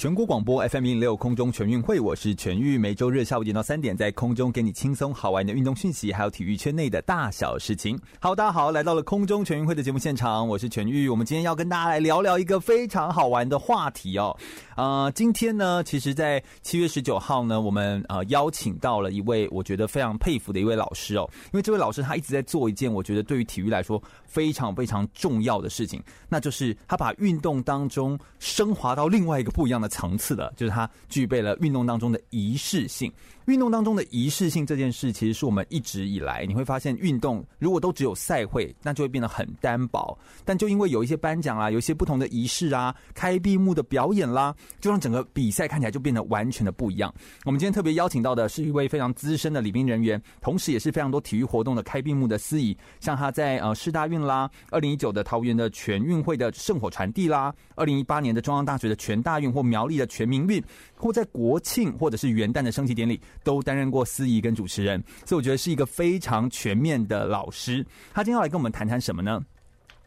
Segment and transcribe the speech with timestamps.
[0.00, 8.00] 全国广播 FM 一零六空中全运会，我是全玉，每周日下午一点到三点，在空中给你轻松好玩的运动讯息，还有体育圈内的大小事情。
[8.18, 11.06] 好，大家好，来到了空中全运会的节目现场，我是全玉。
[11.06, 14.34] 我们今天要跟大家来聊聊一个非常好玩的话题哦。
[14.74, 33.12] 呃，今天呢，其实，在七月十九号呢，我们呃邀请到了一位我觉得非常佩服的一位老师哦，因为这位老师他一直在做一件我觉得对于体育来说非常非常重要的事情，那就是他把运动当中升华到另外一个不一样的层次的，就是它具备了运动当中的仪式性。
[33.46, 40.16] 运动当中的仪式性这件事，其实是我们一直以来你会发现，运动如果都只有赛会，那就会变得很单薄。
[40.44, 47.12] 但就因为有一些颁奖啊，有一些不同的仪式啊，开闭幕的表演啦，就让整个比赛看起来就变得完全的不一样。
[47.44, 60.62] 我们今天特别邀请到的是一位非常资深的礼宾人员，同时也是非常多体育活动的开闭幕的司仪，像他在呃世大运啦，二零一九的桃园的全运会的圣火传递啦，二零一八年的中央大学的全大运或苗栗的全民运，
[61.00, 63.20] 或在国庆或者是元旦的升旗典礼。
[63.42, 67.84] 都担任过司仪跟主持人，所以我觉得是一个非常全面的老师。
[68.12, 69.40] 他今天要来跟我们谈谈什么呢？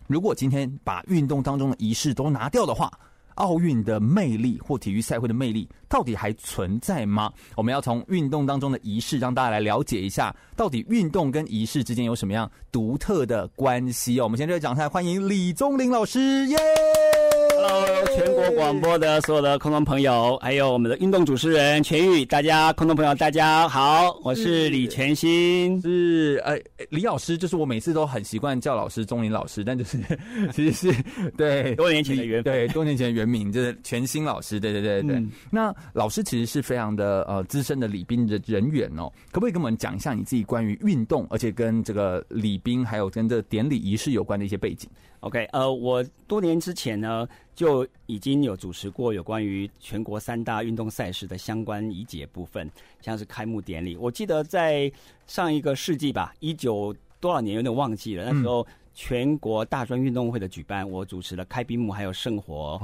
[0.08, 2.92] 如果今天把运动当中的仪式都拿掉的话，
[3.36, 7.32] 奥运的魅力或体育赛会的魅力到底还存在吗？
[7.56, 14.26] 我们要从运动当中的仪式让大家来了解一下，到底运动跟仪式之间有什么样独特的关系哦。
[14.26, 16.58] 我们先热烈掌声欢迎李宗林老师，耶
[17.64, 29.97] ！Hello，全国广播的所有的空中朋友，还有我们的运动主持人全玉，大家空中朋友大家好，我是李全新，是呃李老师，就是我每次都很习惯叫老师钟林老师，但就是
[30.52, 31.03] 其实是
[31.38, 35.16] 对多年前的原对多年前的原名就是全新老师，对对对对。
[35.16, 44.90] 嗯、那老师其实是非常的呃资深的礼宾的人员哦，可不可以跟我们讲一下你自己关于运动，而且跟这个礼宾还有跟这个典礼仪式有关的一些背景
[45.22, 47.25] ？OK，呃，我多年之前呢
[47.56, 52.69] 就已经有主持过有关于全国三大运动赛事的相关仪节部分，
[53.02, 53.96] 像是开幕典礼。
[53.97, 54.91] 我记得在
[55.28, 58.25] 上一个世纪吧，一九多少年有点忘记了。
[58.25, 62.80] 那时候全国大专运动会的举办，我主持了开闭幕，还有圣火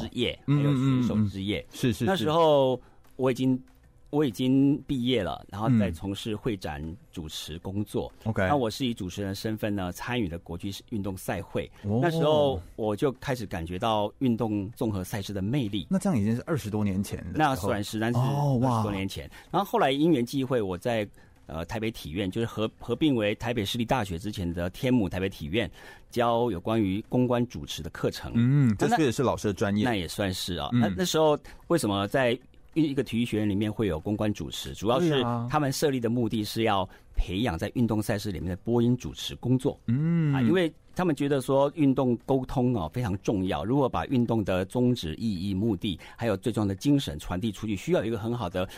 [0.00, 1.66] 之夜，哦、还有选手之夜。
[1.72, 2.80] 是是，是，那时候
[3.16, 3.62] 我已经。
[4.10, 8.12] 我已经毕业了，然后在从事会展主持工作。
[8.24, 11.70] OK，、嗯、那我是以主持人身份呢参与了国际运动赛会。
[11.84, 12.02] Oh.
[12.02, 15.86] 那时候我就开始感觉到运动综合赛事的魅力。
[15.88, 19.26] 那这样已经是二十多年前，那算是但是二十多年前。
[19.26, 19.54] Oh.
[19.54, 21.08] 然后后来因缘际会，我在
[21.46, 25.70] 呃台北体院，就是合合并为台北市立大学之前的天母台北体院，
[26.10, 28.32] 教有关于公关主持的课程。
[28.34, 29.84] 嗯，这确实是老师的专业。
[29.84, 30.68] 那也算是啊。
[30.72, 31.38] 嗯、那那时候
[31.68, 32.36] 为什么在？
[32.74, 39.78] 一一个体育学院里面会有公关主持，主要是他们设立的目的是要培养在运动赛事里面的播音主持工作。
[39.86, 48.68] 嗯啊，因为他们觉得说运动沟通啊非常重要，如果把运动的宗旨、意义、目的，还有最重要的精神传递出去，需要一个很好的。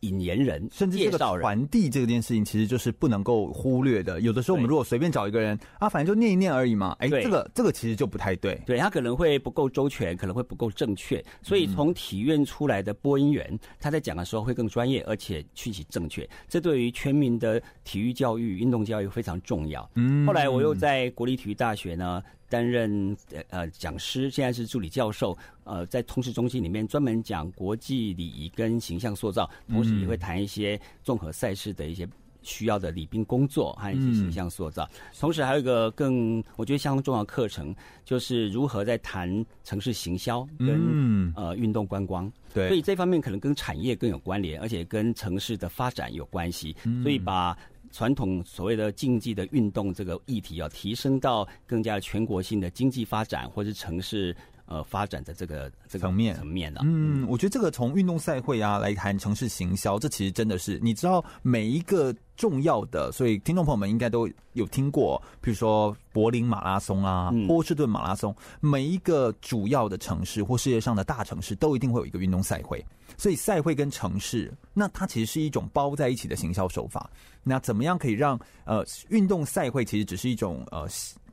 [0.00, 4.20] 引言人，甚至这个传递这件事情，其实就是不能够忽略的。
[4.20, 6.96] 有的时候，我们如果随便找一个人啊，反正就念一念而已嘛。
[6.98, 8.60] 哎，这个这个其实就不太对。
[8.66, 11.24] 对，他可能会不够周全，可能会不够正确。
[11.42, 16.28] 所以从体院出来的播音员，他在讲的时候会更专业，而且讯息正确。
[16.48, 19.88] 这对于全民的体育教育、运动教育非常重要。
[19.94, 20.26] 嗯。
[20.26, 22.22] 后来我又在国立体育大学呢。
[22.48, 23.16] 担任
[23.50, 25.36] 呃讲师，现在是助理教授。
[25.64, 32.08] 呃，在通识中心里面专门讲国际礼仪跟形象塑造，同时也会谈一些综合赛事的一些
[32.42, 34.88] 需要的礼宾工作和一些形象塑造。
[34.92, 37.74] 嗯、同时还有一个更我觉得相当重要的课程，
[38.04, 42.30] 就是如何在谈城市行销跟、嗯、呃运动观光。
[42.54, 46.76] 对，所以这方面可能跟产业更有关联，而且跟城市的发展有关系。
[46.84, 47.58] 嗯、所以把。
[47.96, 56.82] 传统所谓的竞技的运动这个议题要提升到更加全国性的经济发展或是城市呃发展的这个这个层面层面的。
[56.84, 72.84] 嗯，我觉得这个从运动赛会啊来谈城市行销，这其实真的是你知道每一个重要的，所以听众朋友们应该都有听过，比如说柏林马拉松啊、波士顿马拉松，每一个主要的城市或世界上的大城市都一定会有一个运动赛会。
[73.16, 77.10] 所以赛会跟城市，那它其实是一种包在一起的行销手法。
[77.42, 80.86] 那怎么样可以让呃运动赛会其实只是一种呃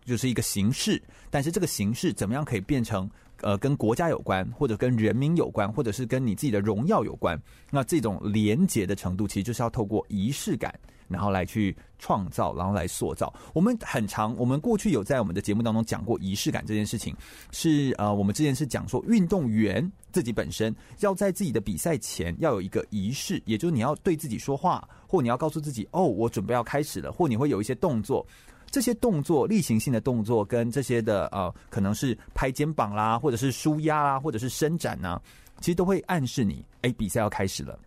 [0.05, 3.09] 就是一个形式，但是这个形式怎么样可以变成
[3.43, 7.39] 呃跟国家有关，或者跟人民有关，或者是跟你自己的荣耀有关？
[7.69, 10.73] 那这种连结的程度，其实就是要透过仪式感。
[11.09, 13.31] 然后来去创造，然后来塑造。
[13.53, 17.15] 我们很长，我们过去有在我们的节目当中讲过仪式感这件事情，
[17.51, 28.25] 是呃，我们之前是讲说运动员自己本身要在自己的比赛前要有一个仪式，也就是你要对自己说话，或你要告诉自己哦，我准备要开始了，或你会有一些动作，
[28.73, 35.21] 这些动作例行性的动作跟这些的呃，可能是拍肩膀啦，或者是舒压啦，或者是伸展呐，
[35.59, 37.77] 其实都会暗示你，哎，比赛要开始了。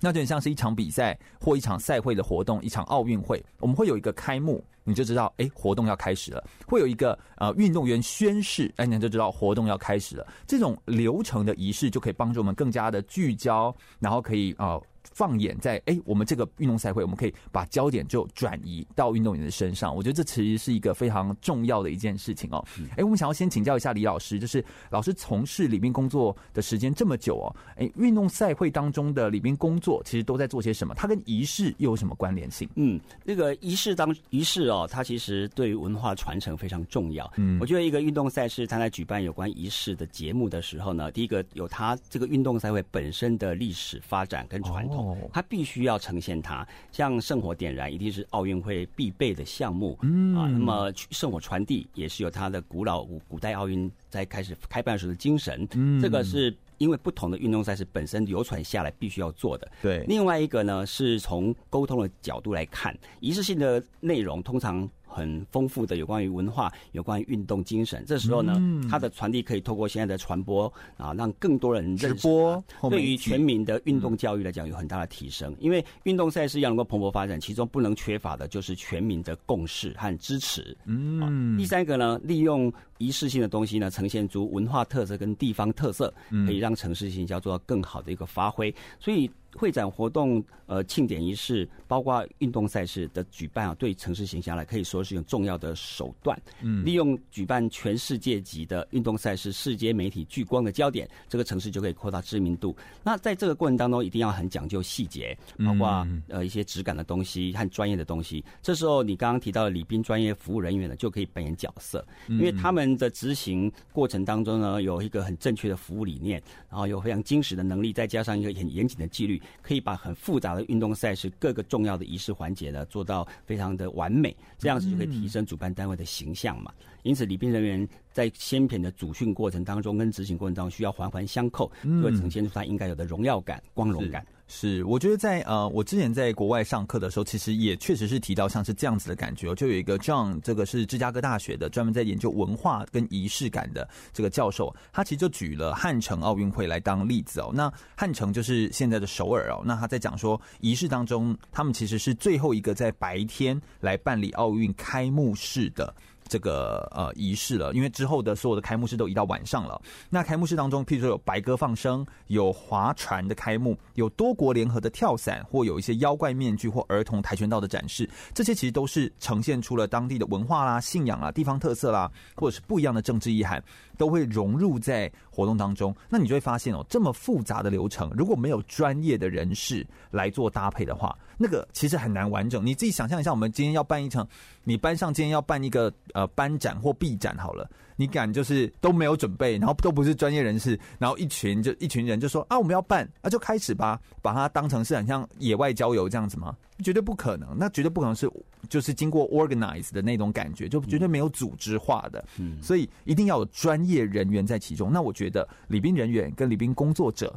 [0.00, 10.26] 那就很像是一场比赛或一场赛会的活动，一场奥运会，我们会有一个开幕，你就知道，哎，活动要开始了；会有一个呃运动员宣誓，哎，你就知道活动要开始了。
[10.44, 14.70] 这种流程的仪式就可以帮助我们更加的聚焦，然后可以啊。
[14.70, 14.82] 呃
[15.12, 19.94] 放眼在哎，我们这个运动赛会，我们可以把焦点就转移到运动员的身上。
[19.94, 22.64] 我觉得这其实是一个非常重要的一件事情哦。
[22.96, 30.94] 哎，我们想要先请教一下李老师，就是老师从事里边工作的时间这么久哦，哎，运动赛会当中的里边工作其实都在做些什么？
[30.94, 32.68] 它跟仪式又有什么关联性？
[32.74, 37.30] 嗯，那个仪式当仪式哦，它其实对于文化传承非常重要。
[37.36, 44.95] 嗯，我觉得一个运动赛事，它在举办有关仪式的节目的时候呢，第一个有它这个运动赛会本身的历史发展跟传统。
[44.95, 44.95] 哦，
[45.32, 60.04] 它必须要呈现它，像圣火点燃一定是奥运会必备的项目，嗯啊，那么圣火传递也是有它的古老古古代奥运在开始开办时的精神，嗯，这个是因为不同的运动赛事本身流传下来必须要做的，对。
[60.08, 64.88] 另外一个呢，是从沟通的角度来看，仪式性的内容通常。
[65.16, 68.04] 很丰富的有关于文化，有关于运动精神。
[68.06, 72.08] 这时候呢，嗯、它的传递可以透过现在的传播啊，让更多人认识。
[72.08, 75.50] 直播对于全民的运动教育来讲，有很大的提升。
[75.52, 80.76] 嗯、因为运动赛事要能够蓬勃发展，其中不能缺乏的就是全民的共识和支持。
[80.84, 86.12] 嗯、啊，第三个呢，利用仪式性的东西呢，呈现出文化特色跟地方特色，
[86.46, 88.74] 可以让城市形象做到更好的一个发挥。
[88.98, 89.30] 所以。
[89.58, 96.38] 会展活动、呃庆典仪式，包括运动赛事的举办啊，对城市形象来可以说是一种重要的手段。
[96.60, 102.76] 嗯，利用举办全世界级的运动赛事，世界媒体聚光的焦点，这个城市就可以扩大知名度。
[103.02, 105.34] 那在这个过程当中，一定要很讲究细节，
[105.64, 108.44] 包括呃一些质感的东西和专业的东西。
[108.60, 119.40] 这时候你刚刚提到的礼宾专业服务人员呢，就可以扮演角色，因为他们的执行过程当中呢，有一个很正确的服务理念，然后有非常精实的能力，再加上一个很严谨的纪律。
[119.62, 126.70] 可以把很复杂的运动赛事各个重要的仪式环节呢，做到非常的完美，这样子就可以提升主办单位的形象嘛。
[127.02, 134.26] 因此，礼宾人员在先品的主训过程当中跟执行过程当中，需要环环相扣，就会呈现出他应该有的荣耀感、光荣感。
[134.48, 139.52] 是，我觉得在呃，我之前在国外上课的时候，其实也确实是提到像是这样子的感觉。
[139.56, 147.50] 就有一个 John，这个是芝加哥大学的，专门在研究文化跟仪式感的这个教授，他其实就举了汉城奥运会来当例子哦。
[147.52, 149.62] 那汉城就是现在的首尔哦。
[149.64, 155.92] 那他在讲说仪式当中，他们其实是最后一个在白天来办理奥运开幕式的。
[156.28, 159.80] 这个呃仪式了，因为之后的所有的开幕式都移到晚上了。
[160.10, 173.62] 那开幕式当中，譬如说有白鸽放生，有划船的开幕，有多国联合的跳伞，或有一些妖怪面具或儿童跆拳道的展示，这些其实都是呈现出了当地的文化啦、信仰啦、地方特色啦，或者是不一样的政治意涵，
[173.96, 175.94] 都会融入在活动当中。
[176.08, 182.64] 那你就会发现哦，这么复杂的流程，如果没有专业的人士来做搭配的话，那个其实很难完整。
[182.64, 184.26] 你自己想象一下，我们今天要办一场，
[184.64, 196.54] 你班上今天要办一个呃班展或毕展好了，你敢就是都没有准备，然后都不是专业人士，然后一群就一群人就说啊我们要办，那、啊、就开始吧，把它当成是很像野外郊游这样子吗？
[196.84, 198.30] 绝对不可能，那绝对不可能是
[198.68, 202.22] 就是经过 organize 的那种感觉，就绝对没有组织化的。
[202.38, 204.92] 嗯，所以一定要有专业人员在其中。
[204.92, 207.34] 那我觉得礼宾人员跟礼宾工作者。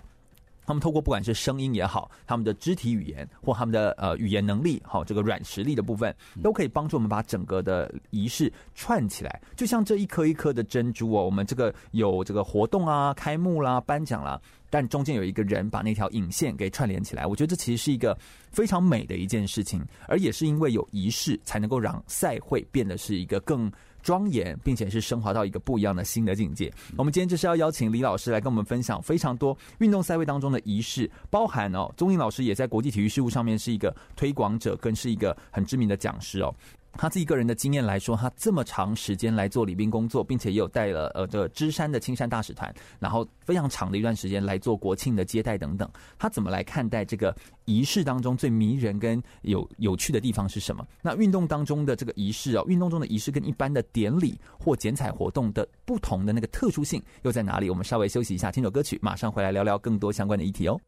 [0.69, 9.41] 他们透过不管是声音也好，他们的肢体语言或他们的呃语言能力，好这个软实力的部分，都可以帮助我们把整个的仪式串起来。
[9.55, 17.25] 就像这一颗一颗的珍珠哦，我们这个有这个活动啊、开幕啦、颁奖啦，但中间有一个人把那条引线给串联起来。
[17.25, 18.15] 我觉得这其实是一个
[18.51, 23.71] 非常美的一件事情，而也是因为有仪式，才能够让赛会变得是一个更。
[24.09, 26.73] 庄严，并且是升华到一个不一样的新的境界。
[26.97, 36.51] 我们今天就是要邀请李老师来跟我们分享非常多运动赛会当中的仪式，包含哦，宗颖老师也在国际体育事务上面是一个推广者，更是一个很知名的讲师哦。
[36.93, 47.33] 他自己个人的经验来说，他这么长时间来做礼宾工作，并且也有带了呃这个芝山的青山大使团，然后非常长的一段时间来做国庆的接待等等，他怎么来看待这个
[47.65, 50.85] 仪式当中最迷人跟有有趣的地方是什么？
[51.01, 57.69] 那运动当中的这个仪式哦，运动中的仪式跟一般的典礼或剪彩活动的不同的那个特殊性又在哪里？
[57.69, 60.79] 我们稍微休息一下，听首歌曲，马上回来聊聊更多相关的议题哦。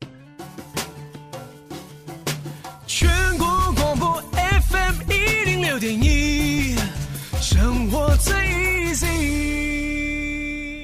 [2.85, 4.23] 全国广播
[4.71, 6.75] FM 一零六点一，
[7.41, 8.33] 生活最
[8.85, 9.07] easy。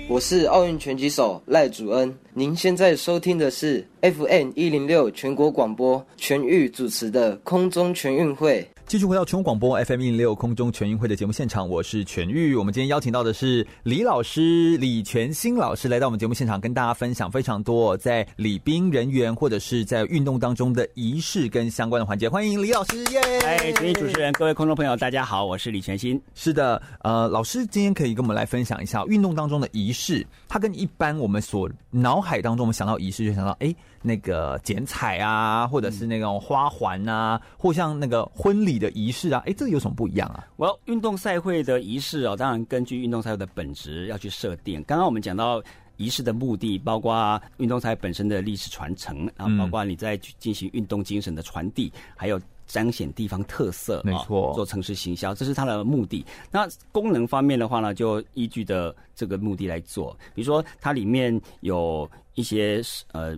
[0.10, 8.68] 我是奥运拳击手赖祖恩，您现在收听的是 FM 一零六全国广播全域主持的空中全运会。
[8.88, 12.56] 继续回到全国广播 FM 一零六空中全运会的节目现场，我是全玉。
[12.56, 22.30] 我们今天邀请到的是李老师李全新老师来到我们节目现场，跟大家分享非常多在礼宾人员或者是在运动当中的仪式跟相关的环节。
[22.30, 23.20] 欢迎李老师耶！
[23.42, 26.18] 哎，全玉主持人，各位空中朋友，大家好，我是李全新。
[26.34, 33.76] 是的，呃，老师今天可以跟我们来分享一下运动当中的仪式，它跟一般我们所脑海当中我们想到仪式就想到哎。
[34.02, 40.48] 那个剪彩啊，或者是那种花环啊，或像那个婚礼的仪式啊，哎，这个有什么不一样啊？
[40.56, 44.84] 我、well, 运动赛会的仪式哦，当然根据运动赛会的本质要去设定。
[44.84, 45.62] 刚刚我们讲到
[45.98, 56.26] 仪式的目的，包括运动赛本身的历史传承，然后包括你在进行运动精神的传递，还有彰显地方特色，没错，做城市行销，这是它的目的。
[56.52, 60.16] 那功能方面的话呢，就依据的这个目的来做。
[60.36, 63.38] 比如说，它里面有一些呃。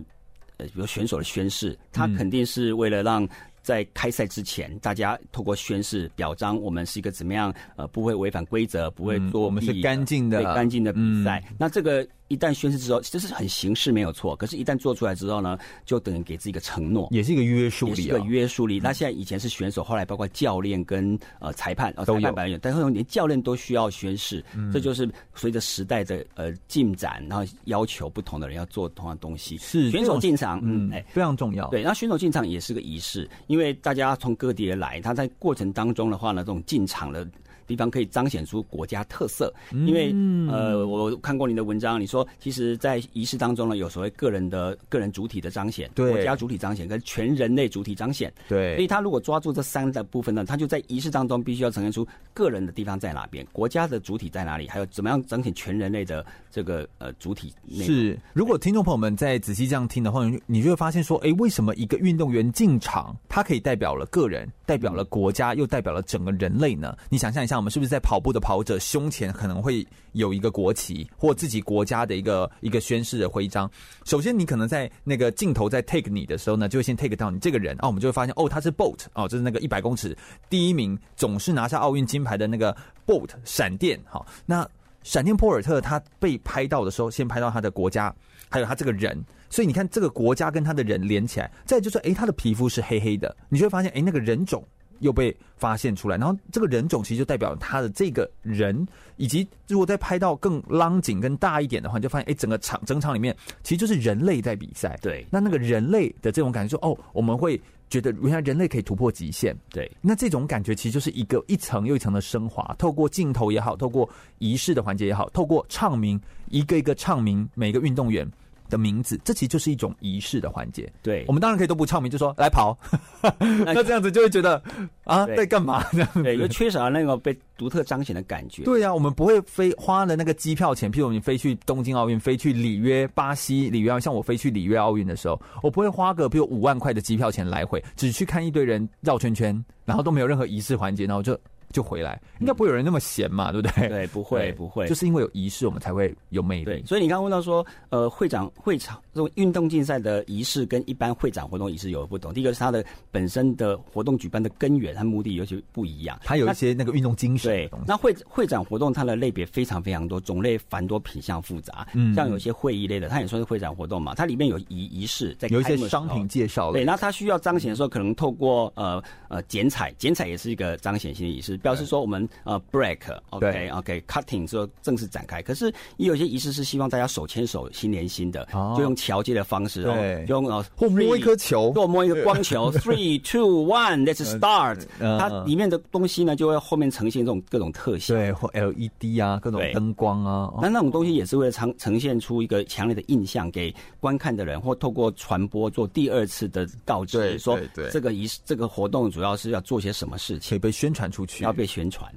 [0.66, 3.28] 比如选手的宣誓，他肯定是为了让
[3.62, 11.42] 在开赛之前，大家透过宣誓表彰我们是一个怎么样呃，不会违反规则，不会做、嗯、我们是干净的、干净的比赛。
[11.50, 12.06] 嗯、那这个。
[12.30, 14.36] 一旦宣誓之后，这是很形式没有错。
[14.36, 18.78] 可是，一旦做出来之后呢，就等于给自己一个承诺，也是一个约束力、哦，也是一个约束力。
[18.78, 24.44] 那现在以前是选手，后来包括教练跟呃裁判，呃、裁判本人，但是连教练都需要宣誓。
[24.54, 29.58] 嗯、这就是随着时代的呃进展，然后要求不同的人要做同样东西。
[29.58, 31.66] 是选手进场，嗯，哎，非常重要。
[31.70, 37.28] 对，那选手进场也是个仪式，因为大家从各地而来，他在过程当中的话呢，这种进场的。
[37.70, 46.10] 地方可以彰显出国家特色，因为、嗯、呃，我看过你的文章，你说其实，在仪式当中呢，有所谓个人的个人主体的彰显，对。
[46.10, 57.54] 国家主体彰显跟全人类主体彰显，对，所以他如果抓住这三个部分呢，他就在仪式当中必须要呈现出个人的地方在哪边，国家的主体在哪里，还有怎么样彰显全人类的这个呃主体。
[57.70, 66.96] 是，如果听众朋友们在仔细这样听的话，你就会发现说，哎，为什么一个运动员进场，他可以代表了个人，代表了国家，又代表了整个人类呢？
[67.08, 73.70] 你想象一下，我们是不是在跑步的跑者胸前可能会有一个国旗或自己国家的一个一个宣誓的徽章？
[74.06, 80.16] 首先，你可能在那个镜头在 take 你的时候呢，就会先 take 到你这个人啊，我们就会发现哦，他是 Bolt 哦，就是那个一百公尺
[80.48, 82.74] 第一名，总是拿下奥运金牌的那个
[83.06, 84.00] Bolt 闪电。
[84.06, 84.66] 好，那
[85.02, 88.10] 闪电波尔特他被拍到的时候，先拍到他的国家，
[88.48, 89.22] 还有他这个人。
[89.50, 94.66] 所以你看，这个国家跟他的人连起来，再就是诶，他的皮肤是黑黑的，你就会发现诶，那个人种。
[95.00, 104.98] 又被发现出来，然后这个人种其实就代表他的这个人，以及如果再拍到更 long 景更大一点的话，你就发现哎，整个场整场里面其实就是人类在比赛。
[105.02, 109.56] 对，那那个人类的这种感觉，说哦，我们会觉得原来人类可以突破极限。
[109.70, 118.30] 对，那这种感觉其实就是一个一层又一层的升华，透过镜头也好，透过仪式的环节也好，透过唱名一个一个唱名每个运动员
[118.70, 120.90] 的名字，这其实就是一种仪式的环节。
[121.02, 122.78] 对，我们当然可以都不唱名，就说来跑，
[123.38, 124.62] 那这样子就会觉得
[125.04, 126.08] 啊，在干嘛这样？
[126.22, 128.62] 对，就缺少了那个被独特彰显的感觉。
[128.62, 141.38] 对呀、啊，我们不会飞花了那个机票钱，譬如你飞去东京奥运，飞去里约巴西里约，像我飞去里约奥运的时候，我不会花个比如五万块的机票钱来回，只去看一堆人绕圈圈，然后都没有任何仪式环节，然后就。
[141.72, 143.88] 就回来，应该不会有人那么闲嘛，对不对？
[143.88, 146.64] 对，不会，不会，就是因为有仪式，我们才会有魅力。
[146.64, 152.34] 对，所以你刚刚问到说，呃，会长会场这种运动竞赛的仪式跟一般会长活动仪式有不同。
[152.34, 157.50] 第一个是它的本身的活动举办的根源和目的尤其不一样，它有一些那个运动精神。
[157.52, 161.86] 对，那会会长活动它的类别非常非常多，种类繁多，品相复杂。
[161.94, 166.72] 嗯，像有些会议类的，它也算是会长活动嘛，它里面有仪仪式，在有一些商品介绍。
[166.72, 172.28] 对，那它需要彰显的时候，可能透过呃呃剪彩，剪彩也是一个彰显性的仪式，表示说我们。
[172.44, 175.42] 呃，break，OK，OK，、okay, okay, cutting 之后正式展开。
[175.42, 184.80] 可是也有些仪式是希望大家手牵手、心连心的，哦、就用桥接的方式，对，用呃或摸一颗球，或摸一个光球， three two one，let's start。
[184.98, 190.52] 它里面的东西呢，就会后面呈现这种各种特效，对，或 LED 啊，各种灯光啊。
[190.60, 197.58] 那那种东西也是为了呈呈现出一个强烈的印象给观看的人，或透过传播做第二次的告知，说
[197.92, 202.10] 这个仪式、这个活动主要是要做些什么事情，可以被宣传出去，要被宣传。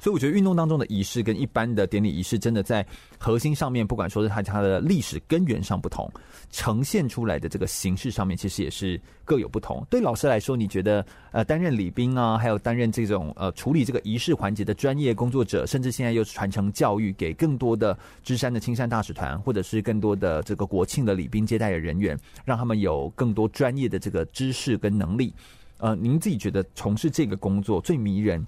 [0.00, 2.86] 所以我觉得运动当中的仪式跟一般的典礼仪式，真的在
[3.16, 6.12] 核心上面，不管说是它它的历史根源上不同，
[6.50, 9.86] 呈现出来的这个形式上面，其实也是各有不同。
[9.88, 25.32] 对老师来说，你觉得呃担任礼宾啊，还有担任这种呃处理这个仪式环节的专业工作者，甚至现在又传承教育给更多的芝山的青山大使团，或者是更多的这个国庆的礼宾接待的人员，让他们有更多专业的这个知识跟能力。
[25.78, 28.46] 呃，您自己觉得从事这个工作最迷人？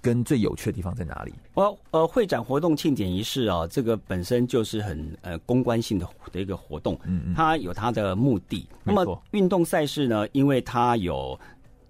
[0.00, 1.32] 跟最有趣的地方在哪里？
[1.54, 8.66] 我呃，会展活动庆典仪式啊，这个本身就是很呃公关性的的一个活动，嗯嗯，它有它的目的。
[8.84, 11.38] 那么运动赛事呢，因为它有。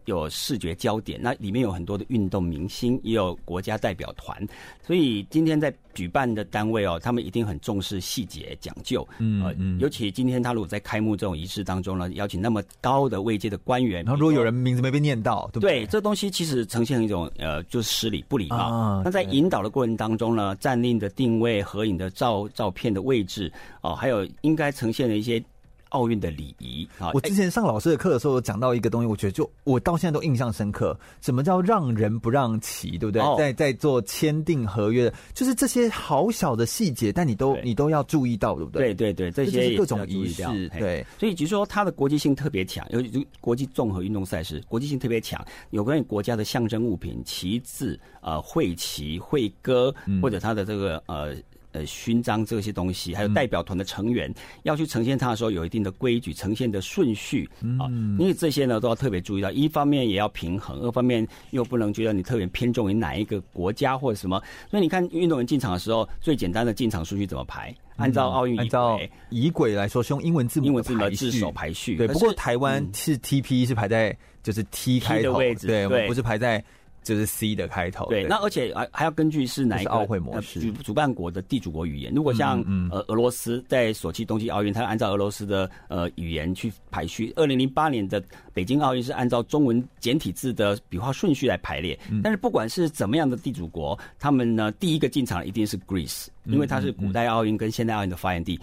[0.07, 4.47] 有视觉焦点，那里面有很多的运动明星，也有国家代表团，
[4.87, 15.80] 所以今天在举办的单位哦，他们一定很重视细节讲究，嗯嗯，尤其今天他如果在开幕这种仪式当中呢，邀请那么高的位阶的官员，然后如果有人名字没被念到，对不对？
[15.80, 18.57] 对，这东西其实呈现一种呃，就是失礼不礼貌。
[18.57, 23.52] 啊、那在引导的过程当中呢，站令的定位、合影的照照片的位置
[23.83, 25.42] 哦，还有应该呈现的一些。
[25.90, 27.11] 奥运的礼仪啊！
[27.14, 30.99] 我之前上老师的课的时候，讲到一个东西，我觉得就我到现在都印象深刻。
[31.20, 32.99] 什么叫让人不让骑？
[32.99, 33.23] 对不对？
[33.37, 38.94] 在在做签订合约的，就是这些好小的细节，但你都你都要注意到，对不对？
[38.94, 40.42] 对对对，这些各种仪式，
[40.78, 41.06] 对。
[41.18, 45.44] 所以，就是说，它的国际性特别强，尤其国际综合运动赛事，国际性特别强。
[45.70, 51.35] 有关于国家的象征物品，旗帜、呃，会旗、会歌，或者它的这个呃。
[51.72, 54.34] 呃，勋章这些东西，还有代表团的成员、嗯、
[54.64, 57.48] 要去呈现它的时候，有一定的规矩，呈现的顺序
[57.78, 59.50] 啊，嗯、因为这些呢都要特别注意到。
[59.52, 64.42] 一方面也要平衡，二方面又不能觉得你特别偏重于哪一个国家或者什么。
[64.68, 67.72] 所以你看，运动员进场的时候，最简单的进场顺序怎么排？
[67.96, 68.98] 按照奥运按照
[69.28, 71.96] 仪轨来说，是用英文字母英文字母字首排序。
[71.96, 76.64] 对，不过台湾是 TP 是排在就是 T 开头 T 的位置，对，我们不是排在。
[77.02, 82.12] 就是 C 的开头，对，对那而且还还要根据是哪一个奥会模式，主主办国的地主国语言。
[82.14, 87.33] 如果像嗯嗯呃俄罗斯在索契冬季奥运，它按照俄罗斯的呃语言去排序。
[87.37, 91.99] 二零零八年的北京奥运是按照中文简体字的笔画顺序来排列。
[92.11, 98.59] 嗯、但是不管是怎么样的地主国，他们呢第一个进场一定是 Greece，因为它是古代奥运跟现代奥运的发源地。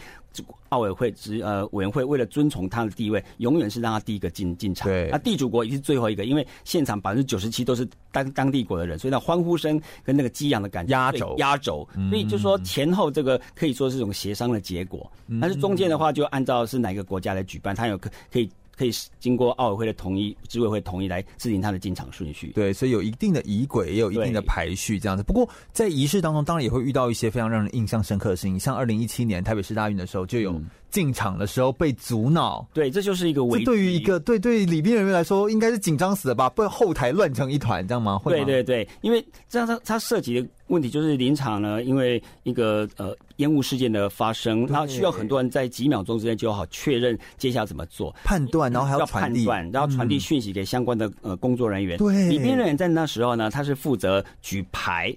[0.70, 4.88] 奥委会之呃委员会为了遵从他的地位，永远是让他第一个进进场。
[4.88, 11.88] 对，那地主国也是最后一个，因为现场百分之九十七都是当当地国的人，所以那欢呼声跟那个激昂的感觉压轴压轴。
[12.12, 15.11] 所以就说前后这个可以说是一种协商的结果，
[15.42, 18.48] 但是中间的话就按照是哪个国家来举办，他有可可以。
[18.77, 22.51] 可以经过奥委会的同意，执委会同意来制定他的进场顺序。
[22.53, 25.24] 对，所以有一定的仪轨，也有一定的排序这样子。
[25.24, 32.65] 不过在仪式当中，当然也会遇到一些非常让人印象深刻的事情，像二零一七年台北市大运的时候，就有进场的时候被阻挠。
[32.73, 33.65] 对，这就是一个危机。
[33.65, 36.50] 对于一个对对礼宾人员来说，应该是紧张死了吧？
[36.50, 38.19] 不然后台乱成一团，这样吗？
[38.25, 40.47] 对对对，因为这样他他涉及的。
[40.67, 51.97] 问题就是临场呢，因为一个呃烟雾事件的发生，然后需要很多人在几秒钟之内就好确认接下来怎么做判断，然后还要判断，然后传递讯息给相关的呃工作人员。
[51.97, 55.15] 对，礼宾人员在那时候呢，他是负责举牌。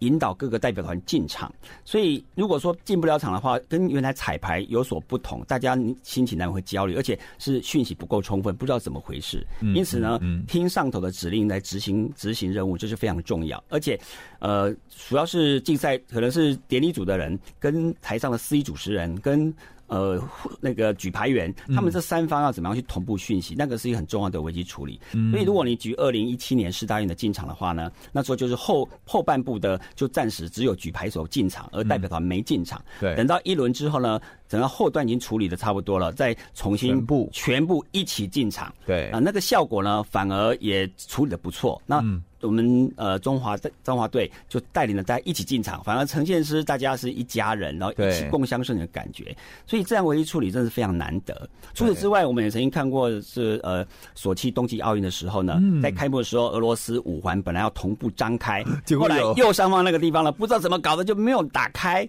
[0.00, 1.52] 引导各个代表团进场，
[1.84, 9.46] 所以如果说进不了场的话，跟原来彩排有所不同，大家心情难免会焦虑，而且是讯息不够充分，不知道怎么回事。
[9.74, 13.62] 因此呢，听上头的指令来执行执行任务，这是非常重要。
[13.68, 13.98] 而且，
[14.38, 14.74] 呃，
[15.08, 19.54] 主要是竞赛可能是典礼组的人跟台上的司仪主持人跟。
[19.88, 20.20] 呃，
[20.60, 23.54] 那个举牌员，他们这三方要怎么样去同步讯息？
[23.54, 25.00] 嗯、那个是一个很重要的危机处理。
[25.12, 32.82] 嗯、所以，如果你举二零一七年世大运的进场的话呢，那时候就是后后半部的就暂时只有举牌手进场，而代表团没进场。
[33.00, 38.72] 对、嗯，等到一轮之后呢，整个后段已经处理的差不多了，再重新全部全部一起进场。
[38.86, 41.80] 对啊，那个效果呢，反而也处理的不错。
[41.86, 41.98] 那。
[42.00, 49.34] 嗯我们呃中华中华队就带领了大家一起进场，反而呈现是大家是一家人，然后一起共襄盛举的感觉。
[49.66, 51.48] 所以这样危机处理真是非常难得。
[51.74, 58.62] 除此之外，我们也曾经看过是呃索契冬季奥运的时候呢，嗯、在开幕的时候，俄罗斯五环本来要同步张开，
[59.00, 62.06] 后来右上方那个地方呢，不知道怎么搞的就没有打开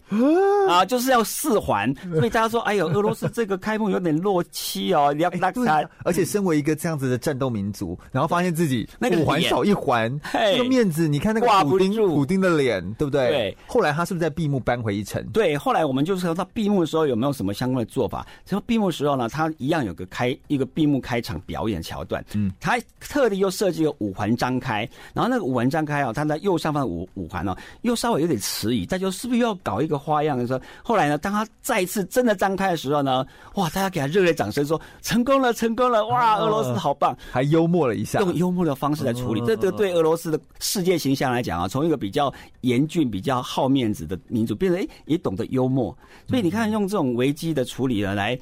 [0.67, 1.91] 啊，就是要四环。
[2.13, 5.87] 所以大家说，哎呦， 俄罗斯这个开幕有点落气哦，你要拉开。
[6.03, 10.19] 而且身为一个这样子的战斗民族，然后发现自己那个五环少一环。
[10.31, 13.27] 这个面子，你看那个普丁，普丁的脸，对不对？
[13.29, 13.57] 对。
[13.67, 15.23] 后来他是不是在闭幕扳回一城？
[15.33, 15.57] 对。
[15.57, 18.25] 后来我们就是说，他闭幕的时候有没有什么相关的做法？
[18.47, 22.23] 然后闭幕的时候呢，他一样有个开一个闭幕开场表演桥段。
[22.33, 22.51] 嗯。
[22.59, 39.41] 他特地又设计了五环张开，然后那个五环张开啊，他在右上方五五环哦，又稍微有点迟疑，他就是不是又要搞一个花样的时候，后来呢，当他再次真的张开的时候呢，哇，大家给他热烈掌声，说成功了，成功了，哇，俄罗斯好棒，还幽默了一下，用幽默的方式来处理。
[39.45, 45.95] 这这对俄罗斯的世界形象来讲啊，从一个比较严峻、比较好面子的民族，变成哎也懂得幽默。
[46.27, 48.36] 所以你看，用这种危机的处理呢，来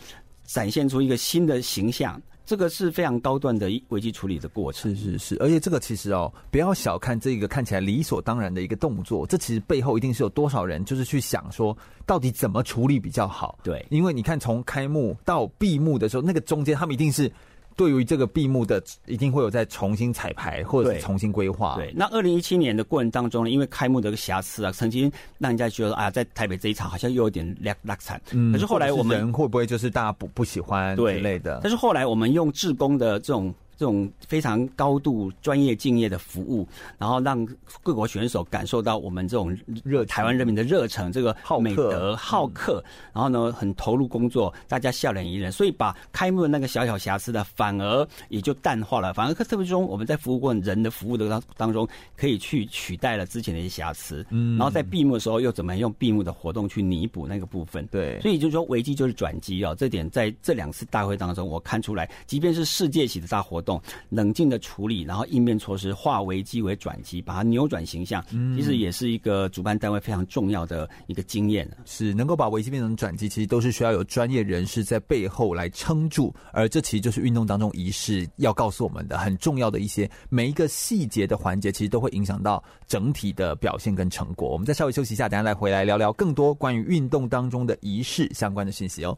[0.46, 2.18] 展现出一个新的形象。
[2.46, 13.58] 这个是非常高段的危机处理的过程，是是是，而且这个其实哦，不要小看这个看起来理所当然的一个动作，这其实背后一定是有多少人就是去想说，到底怎么处理比较好？
[13.64, 17.32] 对，因为你看从开幕到闭幕的时候，那个中间他们一定是。
[17.76, 21.76] 对于这个闭幕的，一定会有再重新彩排或者是重新规划。
[21.76, 28.22] 对，那二零一七年的过程当中呢，因为开幕的一个瑕疵啊，曾经让人家觉得啊，在台北这一场好像又有点拉拉惨。
[28.32, 31.60] 嗯，可是后来我们人会不会就是大家不不喜欢之类的？
[31.62, 33.54] 但是后来我们用志工的这种。
[33.78, 37.46] 这种非常高度专业敬业的服务，然后让
[37.84, 42.84] 各国选手感受到我们这种热台湾人民的热忱，这个美德好客，
[43.14, 63.82] 然后呢很投入工作，大家笑脸迎人，所以把开幕的那个小小瑕疵的反而也就淡化了，反而特别中我们在服务过人的服务的当当中，可以去取代了之前的一些瑕疵，嗯，然后在闭幕的时候又怎么用闭幕的活动去弥补那个部分，对，所以就是说危机就是转机啊，这点在这两次大会当中我看出来，即便是世界级的大活动。
[64.10, 68.23] 冷静的处理，然后应变措施，化危机为转机，把它扭转形象，
[68.56, 71.69] 其实也是一个主办单位非常重要的一个经验。
[71.84, 76.34] 是能够把危机变成转机，其实都是需要有专业人士在背后来撑住。
[76.54, 84.47] 而这其实就是运动当中仪式要告诉我们的很重要的一些每一个细节的环节，其实都会影响到整体的表现跟成果。
[84.49, 89.17] 我们再稍微休息一下，等下来回来聊聊更多关于运动当中的仪式相关的信息哦。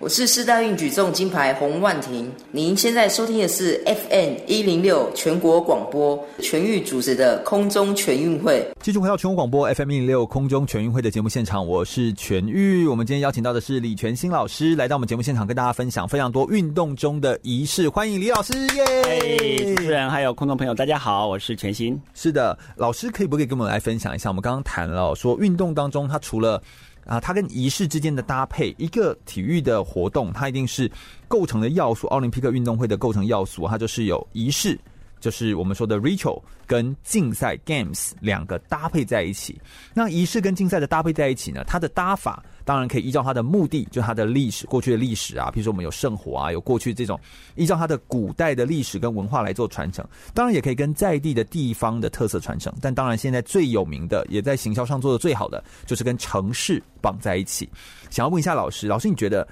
[0.00, 8.66] 我是四大运举重金牌洪万婷，您现在收听的是 FM 一零六全国广播全域主持的空中全运会。
[8.80, 12.86] 继续回到全国广播 FM 一零六空中全运会的节目现场，我是全域。
[12.86, 17.86] 我们今天邀请到的是李全新老师来到我们节目现场，跟大家分享非常多运动中的仪式。
[17.86, 19.02] 欢迎李老师耶！
[19.04, 22.00] 哎，主持人还有空中朋友，大家好，我是全新。
[22.14, 24.30] 是的，老师可以不可以跟我们来分享一下？
[24.30, 26.62] 我们刚刚谈了说运动当中，它除了
[27.10, 30.88] 啊，它跟仪式之间的搭配，一个体育的活动，它一定是
[31.26, 32.06] 构成的要素。
[32.06, 34.78] 奥林匹克运动会的构成要素，它就是有仪式，
[35.20, 39.60] 就是我们说的 ritual 跟竞赛 games 两个搭配在一起。
[39.94, 42.42] 那仪式跟竞赛的搭配在一起呢，它的搭法。
[42.62, 47.18] 当然可以依照它的目的，就它的历史，过去的历史啊，比如说我们有圣火啊，有过去这种
[47.56, 50.06] 依照它的古代的历史跟文化来做传承。
[50.34, 52.72] 当然也可以跟在地的地方的特色传承。
[52.80, 57.68] 但当然现在最有名的，也在行销上做的最好的，就是跟城市绑在一起。
[58.08, 59.46] 想要问一下老师，老师你觉得？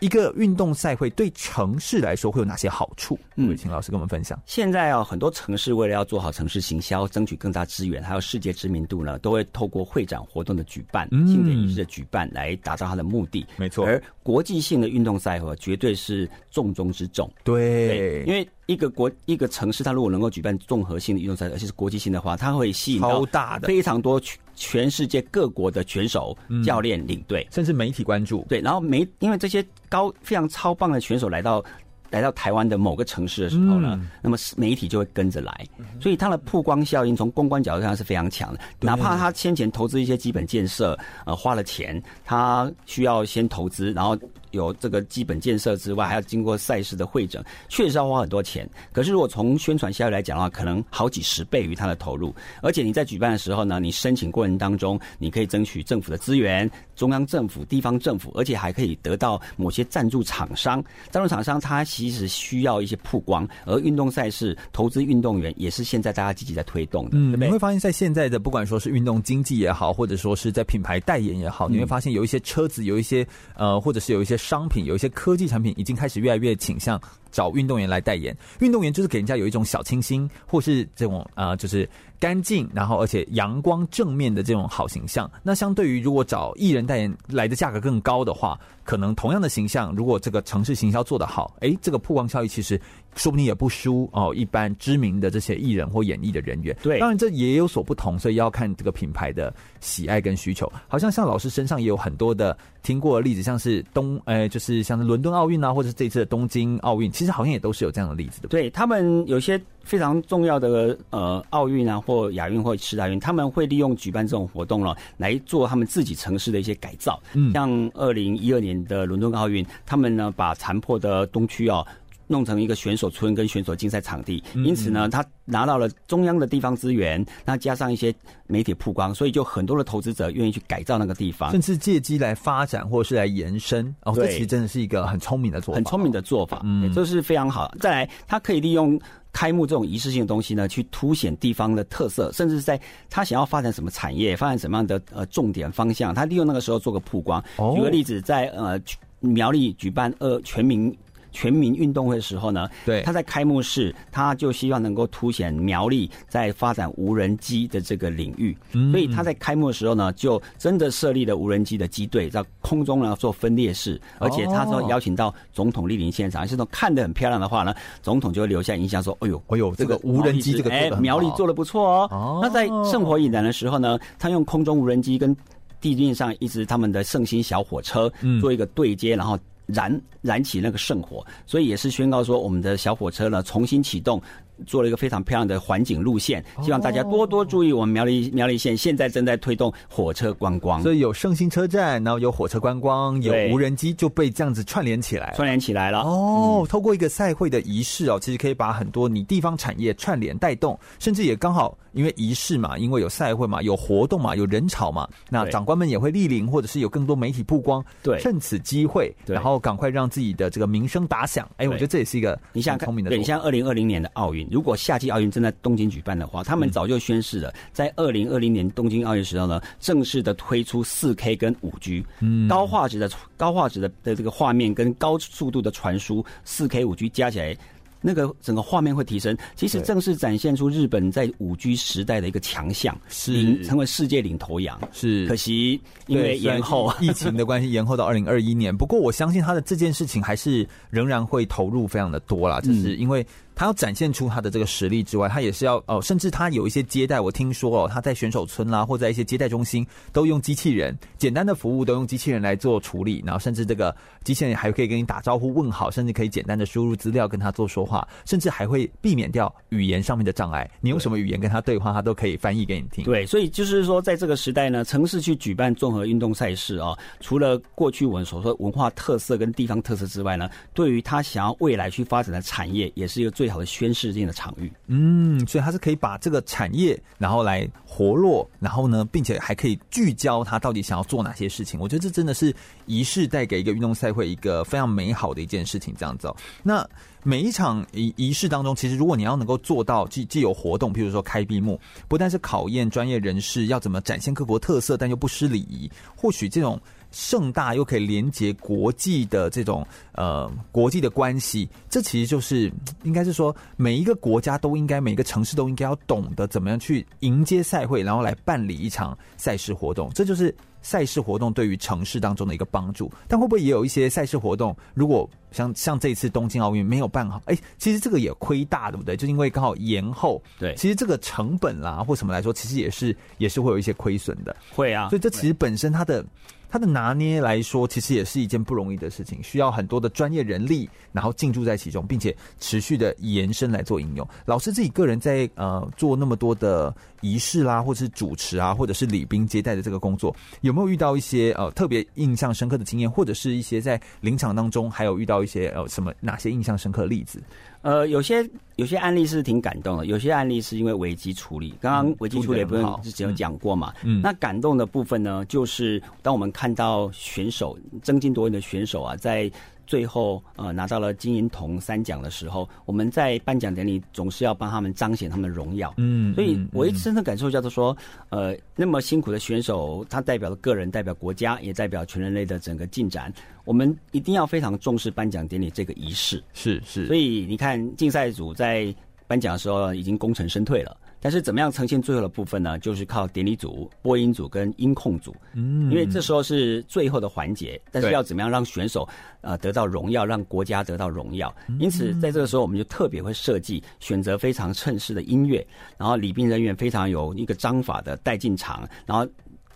[0.00, 3.18] 一个运动赛会对城市来说会有哪些好处？
[3.36, 4.40] 嗯，请老师跟我们分享。
[4.46, 13.46] 现在啊，很多城市为了要做好城市行销，争取更大资源，还有世界知名度呢，都会透过会展活动的举办、庆典仪式的举办来达到它的目的。
[13.56, 17.30] 没错，而国际性的运动赛会绝对是重中之重。
[17.42, 28.46] 对，对，因为一个国一个城市，它如果能够举办综合性的运动赛，而且是国际性的话，它会吸引到大的非常多全全世界各国的选手、教练、领队，甚至媒体关注。
[28.48, 29.66] 对，然后媒因为这些。
[29.90, 31.64] 高非常超棒的选手来到
[32.10, 35.66] 来到台湾的某个城市的时候呢，嗯、那么媒体就会跟着来，
[35.98, 38.60] 所以它的曝光效应从公关角度上是非常强的。
[38.80, 44.14] 哪怕他先前投资一些基本建设，呃，花了钱，他需要先投资，然后。
[44.50, 48.68] 有这个基本建设之外，还要经过赛事的会诊，确实要花很多钱。
[48.92, 52.34] 可是如果从宣传效益来讲的话，可能好几十倍于它的投入。
[52.62, 60.82] 而且你在举办的时候呢，你申请过程当中，你可以争取政府的资源，中央政府、地方政府，而且还可以得到某些赞助厂商。
[61.10, 67.10] 赞助厂商他其实需要一些曝光，而运动赛事投资运动员也是现在大家积极在推动的。
[67.12, 67.46] 嗯，对不对？
[67.48, 74.37] 你会发现在现在的不管说是运动经济也好，或者说是在品牌代言也好，你会发现有一些车子，有一些呃，或者是有一些。
[74.38, 81.88] 商品有一些科技产品已经开始越来越倾向找运动员来代言，运动员就是给人家有一种小清新，或是这种啊、呃，就是
[82.18, 85.30] 干净，然后而且阳光正面的这种好形象。
[85.42, 92.80] 那相对于如果找艺人代言来的价格更高的话，可能同样的形象，如果这个城市行销做得好，哎，这个曝光效益其实
[93.14, 96.76] 说不定也不输哦，一般知名的这些艺人或演艺的人员。
[96.82, 100.70] 对，当然这也有所不同，所以要看这个品牌的喜爱跟需求。
[100.88, 107.12] 好像像老师身上也有很多的听过的例子，像是东，呃，就是像是伦敦奥运啊，或者是这次的东京奥运。
[107.18, 108.46] 其实好像也都是有这样的例子的。
[108.46, 117.20] 对，他们有些非常重要的呃奥运啊，或亚运或世大运，他们会利用举办这种活动了来做他们自己城市的一些改造。
[117.34, 121.84] 嗯，像二零一二年的伦敦奥运，他们呢把残破的东区哦。
[122.28, 128.14] 弄成一个选手村跟选手竞赛场地，因此呢，他拿到了中央的地方资源，那加上一些
[128.46, 133.92] 媒体曝光，所以就很多的投资者愿意去改造那个地方，甚至借机来发展或者是来延伸。
[134.04, 137.74] 哦，这其实真的是一个很聪明的做法，很聪明的做法，嗯，这是非常好。
[137.80, 139.00] 再来，他可以利用
[139.32, 147.42] 开幕这种仪式性的东西呢，去凸显地方的特色，甚至在他想要发展什么产业、发展什么样的呃重点方向，他利用那个时候做个曝光。
[147.74, 148.78] 举个例子，在呃
[149.20, 150.94] 苗栗举办呃全民。
[151.38, 167.72] 全民运动会的时候呢，对，他在开幕式，他就希望能够凸显苗栗在发展无人机的这个领域，嗯，所以他在开幕的时候呢，就真的设立了无人机的机队在空中呢做分列式，而且他说邀请到总统莅临现场，这种看得很漂亮的话呢，
[168.02, 172.08] 总统就会留下印象说，哎呦，哎呦，这个无人机这个哎苗栗做的不错哦。
[172.10, 175.36] 哦，那在圣火引燃的时候呢，他用空中无人机跟
[175.80, 179.38] 地面上一直他们的圣心小火车做一个对接，然后。
[179.68, 184.20] 燃燃起那个圣火，所以也是宣告说，我们的小火车呢重新启动。
[184.66, 187.72] 做了一个非常漂亮的环景路线，希望大家多多注意。
[187.72, 196.00] 我们苗栗苗栗县现在正在推动火车观光，所以有圣心车站，然后有火车观光，有无人机就被这样子串联起来，串联起来了。
[196.00, 211.48] 哦，透过一个赛会的仪式哦，其实可以把很多你地方产业串联带动，甚至也刚好因为仪式嘛，因为有赛会嘛，有活动嘛，有人潮嘛，那长官们也会莅临，或者是有更多媒体曝光，对，趁此机会，然后赶快让自己的这个名声打响。
[211.58, 214.47] 哎，我觉得这也是一个你像聪明的，对，像二零二零年的奥运。
[214.50, 227.56] 如果夏季奥运正在东京举办的话，他们早就宣示了，在二零二零年东京奥运时候呢，正式的推出四 K 跟五 G，嗯，高画质的高画质的的这个画面跟高速度的传输，四 K 五 G 加起来。
[228.00, 234.80] 那个整个画面会提升，其实正是展现出日本在五 G 时代的一个强项，是成为世界领头羊。
[234.92, 238.74] 是可惜因为延后疫情的关系， 延后到二零二一年。
[238.74, 243.26] 不过我相信他的这件事情还是仍然会投入非常的多啦，就是因为。
[243.58, 253.92] 他要展现出他的这个实力之外，他也是要哦，甚至他有一些接待，我听说哦，他在选手村啦，或在一些接待中心都用机器人，简单的服务都用机器人来做处理，然后甚至这个
[254.22, 260.70] 机器人还可以跟你打招呼问好，甚至可以简单的输入资料跟他做说话，甚至还会避免掉语言上面的障碍。
[260.80, 263.04] 你用什么语言跟他对话，他都可以翻译给你听。
[263.04, 281.80] 对，所以就是说，在这个时代呢，城市去举办综合运动赛事啊，除了过去我们所说文化特色跟地方特色之外呢，对于他想要未来去发展的产业，也是一个最最好的宣示性的场域，嗯，所以它是可以把这个产业，然后来活络，然后呢，并且还可以聚焦它到底想要做哪些事情。
[281.80, 285.94] 我觉得这真的是仪式带给一个运动赛会一个非常美好的一件事情。
[285.98, 286.86] 这样子哦，那
[287.22, 296.78] 每一场仪仪式当中，其实如果你要能够做到既既有活动，譬如说开闭幕，不但是考验专业人士要怎么展现各国特色，但又不失礼仪，或许这种。
[297.10, 302.70] 盛大又可以连接国际的这种呃国际的关系，这其实就是
[303.02, 313.10] 应该是说每一个国家都应该，每一个城市都应该要懂得怎么样去迎接赛会，然后来办理一场赛事活动，这就是赛事活动对于城市当中的一个帮助。
[313.26, 319.16] 但会不会也有一些赛事活动，如果像像这次东京奥运没有办好，哎，其实这个也亏大，对不对？
[319.16, 325.08] 就因为刚好延后，对，其实这个成本啦或什么来说，其实也是也是会有一些亏损的，会啊。
[325.08, 326.22] 所以这其实本身它的。
[326.68, 334.28] 它的拿捏来说，其实也是一件不容易的事情，需要很多的专业人力，然后进驻在其中，并且持续的延伸来做应用。
[334.44, 347.42] 老师自己个人在呃做那么多的仪式啦，或者是主持啊，或者是礼宾接待的这个工作，有没有遇到一些呃特别印象深刻的经验，或者是一些在临场当中还有遇到一些呃什么哪些印象深刻的例子？
[347.82, 351.74] 呃，有些有些案例是挺感动的，有些案例是因为危机处理。
[351.80, 359.50] 刚刚危机处理部分之前有讲过嘛，嗯，那感动的部分呢，就是当我们看到选手争金夺银的选手啊，在。
[359.88, 365.94] 最后，呃，拿到了金银铜三奖的时候，我们在颁奖典礼总是要帮他们彰显他们的荣耀。
[365.96, 367.96] 嗯，所以我一深深感受叫做说，
[368.28, 373.32] 呃，那么辛苦的选手，他代表了个人，代表国家，也代表全人类的整个进展。
[373.64, 376.44] 我们一定要非常重视颁奖典礼这个仪式。
[376.52, 377.06] 是是。
[377.06, 378.94] 所以你看，竞赛组在
[379.26, 380.94] 颁奖的时候已经功成身退了。
[381.20, 382.78] 但是怎么样呈现最后的部分呢？
[382.78, 389.08] 就是靠典礼组、播音组跟音控组，嗯，因为这时候是最后的环节，但是要怎么样让选手
[389.40, 391.54] 呃得到荣耀，让国家得到荣耀？
[391.78, 399.26] 因此在这个时候，我们就特别会设计选择非常称势的音乐，然后礼宾人员非常有一个章法的带进场，然后。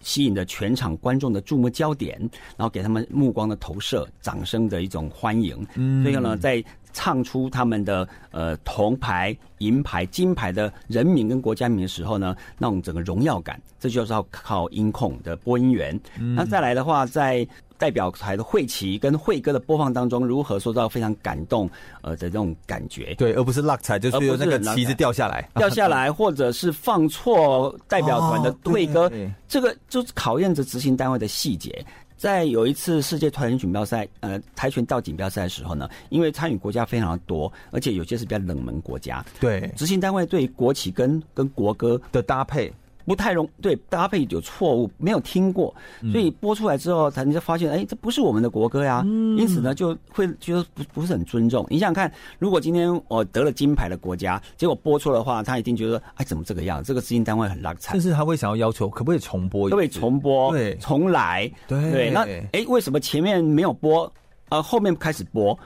[0.04, 2.18] 吸引着全场观众的注目焦点，
[2.56, 5.64] 然后给他们目光的投射、掌声的一种欢迎。
[5.76, 6.60] 嗯，所以呢，在
[6.92, 15.98] 唱出他们的呃铜牌、银牌、金牌的人名跟国家名的时候呢，那种整个荣耀感，这就是要靠音控的播音员。
[16.18, 17.46] 嗯、那再来的话，在
[17.78, 21.68] 代表台的会旗跟会歌的播放当中，如何塑造非常感动
[22.00, 23.12] 呃的这种感觉？
[23.16, 31.84] 对，而不是落彩，就是那个旗子掉下来，掉下来，或者是放错代表团的会歌，哦、这个就是考验着执行单位的细节。
[32.22, 42.72] 在有一次世界跆拳锦标赛，呃，跆拳道锦标赛的时候呢，因为参与国家非常的多，而且有些是比较冷门国家，对，执行单位对国旗跟跟国歌的搭配。
[43.04, 45.74] 不太容对搭配有错误，没有听过，
[46.12, 49.02] 所以播出来之后，才你就发现，哎，这不是我们的国歌呀。
[49.04, 51.66] 嗯、因此呢，就会觉得不不是很尊重。
[51.68, 56.82] 你想想看，如果今天我得了金牌的国家，结果播出的话，他一定觉得，哎，怎么这个样？
[56.82, 57.76] 这个执行单位很烂。
[57.90, 59.68] 但是他会想要要求，可不可以重播？
[59.68, 60.52] 可不可以重播？
[60.52, 61.50] 对，重来。
[61.66, 62.10] 对对。
[62.10, 62.20] 那
[62.52, 64.10] 哎，为什么前面没有播，
[64.48, 65.58] 呃后面开始播？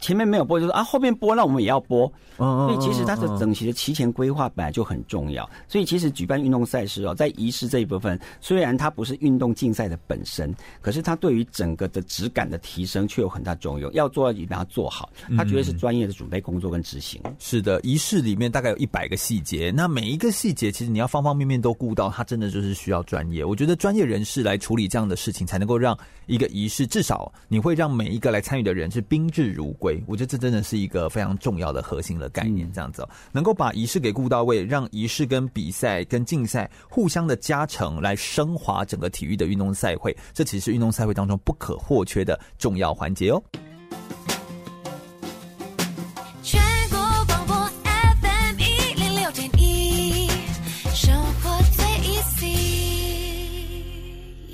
[0.00, 2.10] 前面没有播，就是啊，后面播，那我们也要播。
[2.36, 5.48] 所以其实它的整齐的提前规划本来就很重要。
[5.68, 13.90] 所以其实举办运动赛事哦，在仪式这一部分，虽然它不是运动竞赛的本身，可是它对于整个的质感的提升却有很大作用。
[13.94, 15.10] 要做，一定要做好。
[15.36, 17.20] 它绝对是专业的准备工作跟执行。
[17.38, 23.42] 是的，仪式里面大概有一百个细节，那每一个细节其实你要方方面面都顾到，它真的就是需要专业。
[23.42, 32.70] 我觉得专业人士来处理这样的事情，才能够让一个仪式至少你会让每一个来参与的人是宾至如归，我觉得这真的是一个非常重要的核心的概念。
[32.72, 40.16] 这样子，能够把仪式给顾到位，让仪式跟比赛跟竞赛互相的加成，来升华整个体育的运动赛会。
[40.32, 43.42] 这其实是运动赛会当中不可或缺的重要环节哦。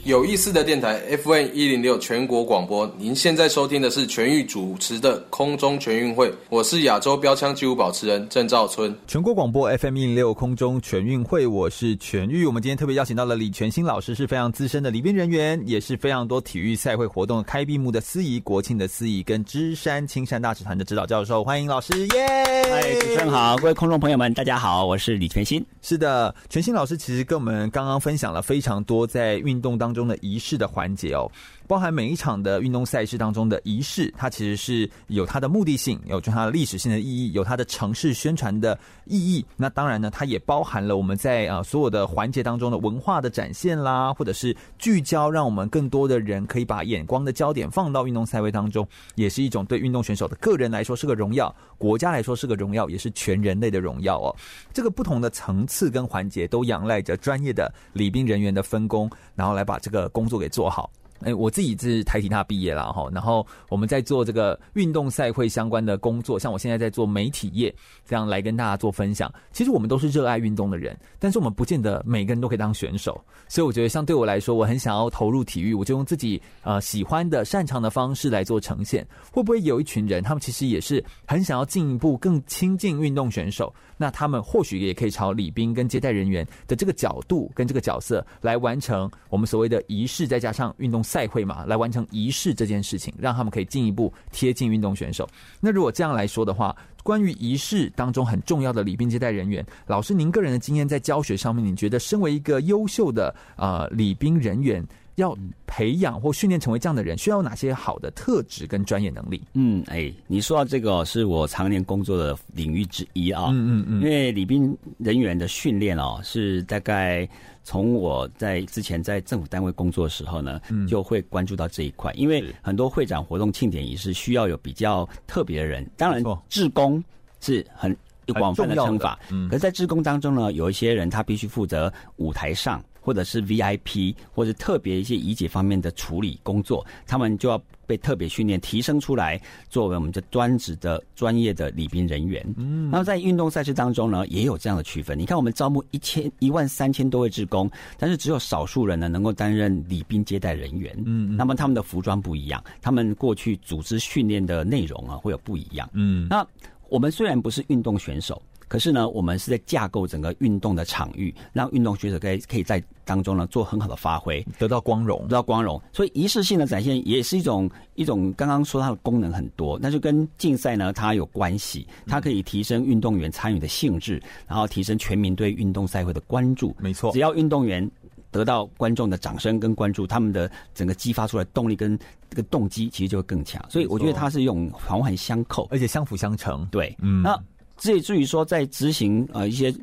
[0.05, 8.93] 有意思的电台 FM 一零六全国广播，您现在收听的是全域主持的空中全运会，我是亚洲标枪纪录保持人郑兆春。
[9.07, 12.45] 全国广播 FM 一零六空中全运会，我是全域。
[12.45, 21.45] 我们今天特别邀请到了李全新老师，是非常资深的礼宾人员，也是非常多体育赛会活动开闭幕的司仪、国庆的司仪跟芝山青山大使团的指导教授。
[21.45, 22.65] 欢迎老师，耶！
[22.69, 25.65] 嗨，主持人好，各位空中朋友们，大家好，我是李全新。
[25.81, 31.31] 是的，全新老师其实跟我们刚刚分享了非常多在运动当中的仪式的环节哦，
[31.66, 39.44] 包含每一场的运动赛事当中的仪式，它其实是有它的目的性，有就它的历史性的意义，有它的城市宣传的意义。
[39.57, 54.35] 那当然呢，它也包含了我们在啊所有的环节当中的文化的展现啦，或者是聚焦，让我们更多的人可以把眼光的焦点放到运动赛会当中，也是一种对运动选手的个人来说是个荣耀，国家来说是个荣耀，也是全人类的荣耀哦。
[54.72, 60.90] 这个不同的层次跟环节都仰赖着专业的礼宾人员的分工，然后来把这个工作给做好。
[61.24, 67.74] 哎，我自己是台体大毕业了哈，然后我们在做这个运动赛会相关的工作，像我现在在做媒体业，
[68.06, 69.32] 这样来跟大家做分享。
[69.52, 79.06] 其实我们都是热爱运动的人，但是我们不见得每个人都可以当选手，所以我觉得像对我来说，我很想要投入体育，我就用自己呃喜欢的、擅长的方式来做呈现。
[79.30, 83.72] 会不会有一群人，他们其实也是很想要进一步更亲近运动选手？
[84.03, 95.29] 那他们或许也可以朝礼宾跟接待人员的这个角度跟这个角色来完成我们所谓的仪式，再加上运动赛会嘛，来完成仪式这件事情，让他们可以进一步贴近运动选手。
[95.61, 104.85] 那如果这样来说的话，关于仪式当中很重要的礼宾接待人员，老师您个人的经验在教学上面，你觉得身为一个优秀的呃礼宾人员，
[105.22, 109.40] 要培养或训练成为这样的人，需要有哪些好的特质跟专业能力？
[109.54, 113.46] 嗯，哎，你说到这个是我常年工作的领域之一啊。
[113.50, 117.26] 嗯嗯嗯，因为礼宾人员的训练哦，是大概
[117.64, 122.12] 从我在之前在政府单位工作的时候呢，就会关注到这一块。
[122.14, 127.02] 因为很多会长活动庆典仪式需要有比较特别的人，当然志工
[127.40, 127.96] 是很
[128.35, 129.18] 广泛的称法。
[129.30, 132.82] 嗯，可是在志工当中呢，有一些人他必须负责舞台上。
[133.03, 139.38] 或者是 VIP 或者特别一些仪节方面的处理工作，他们就要被特别训练提升出来，
[139.69, 142.43] 作为我们的专职的专业的礼宾人员。
[142.57, 145.19] 嗯，那么在运动赛事当中呢，也有这样的区分。
[145.19, 150.97] 你看，我们招募一千一万三千多位志工，但是只有少数人呢能够担任礼宾接待人员。
[151.05, 155.91] 嗯，那么他们的服装不一样，他们过去组织训练的内容啊会有不一样。
[155.93, 156.47] 嗯，那
[156.88, 158.41] 我们虽然不是运动选手。
[158.72, 165.78] 可是呢，我们是在架构整个运动的场域，让运动学者可以可以在当中呢做很好的发挥，得到光荣，得到光荣。
[165.92, 176.74] 所以仪式性的展现也是一种一种，刚刚说它的功能很多，那就跟竞赛呢它有关系，它可以提升运动员参与的兴致，然后提升全民对运动赛会的关注。
[176.80, 177.87] 没错，只要运动员
[178.30, 181.98] 得到观众的掌声跟关注，他们的整个激发出来动力跟
[182.30, 183.62] 这个动机其实就会更强。
[183.68, 186.66] 所以我觉得它是用环环相扣，而且相辅相成。
[186.70, 187.20] 对，嗯。
[187.20, 187.38] 那
[187.76, 189.75] 至于至于说在执行呃一些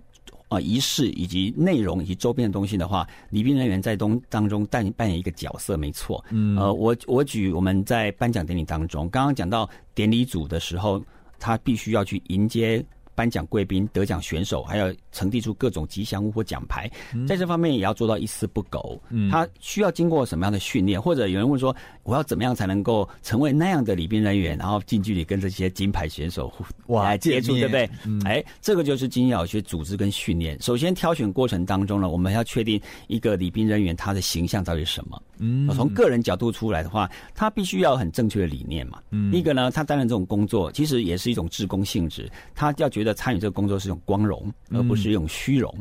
[0.50, 6.24] 呃仪式以及内容以及周边的东西的话，礼宾人员在东当中扮扮演一个角色，没错。
[6.30, 6.58] 嗯。
[6.58, 11.02] 呃，我我举我们在颁奖典礼当中，刚刚讲到典礼组的时候，
[11.38, 12.84] 他必须要去迎接。
[13.20, 16.90] 颁奖贵宾、得奖选手，还要呈递出各种吉祥物或奖牌，
[17.28, 18.98] 在这方面也要做到一丝不苟。
[19.10, 21.02] 嗯，他需要经过什么样的训练？
[21.02, 26.50] 或者有人问说，我要怎么样才能够成为那样的礼宾人员，然后近距离跟这些金牌选手
[26.88, 27.90] 哇接触，对不对？
[28.06, 30.58] 嗯，哎，这个就是经要学组织跟训练。
[30.62, 35.22] 首先挑选过程当中呢，我们要确定一个礼宾人员他的形象到底是什么。
[35.40, 39.02] 嗯，从个人角度出来的话，他必须要很正确的理念嘛。
[39.12, 45.74] 嗯，一个呢，他担任这种工作，其实也是一种志工性质，他要觉得参与这个工作是一种光荣，而不是一种虚荣。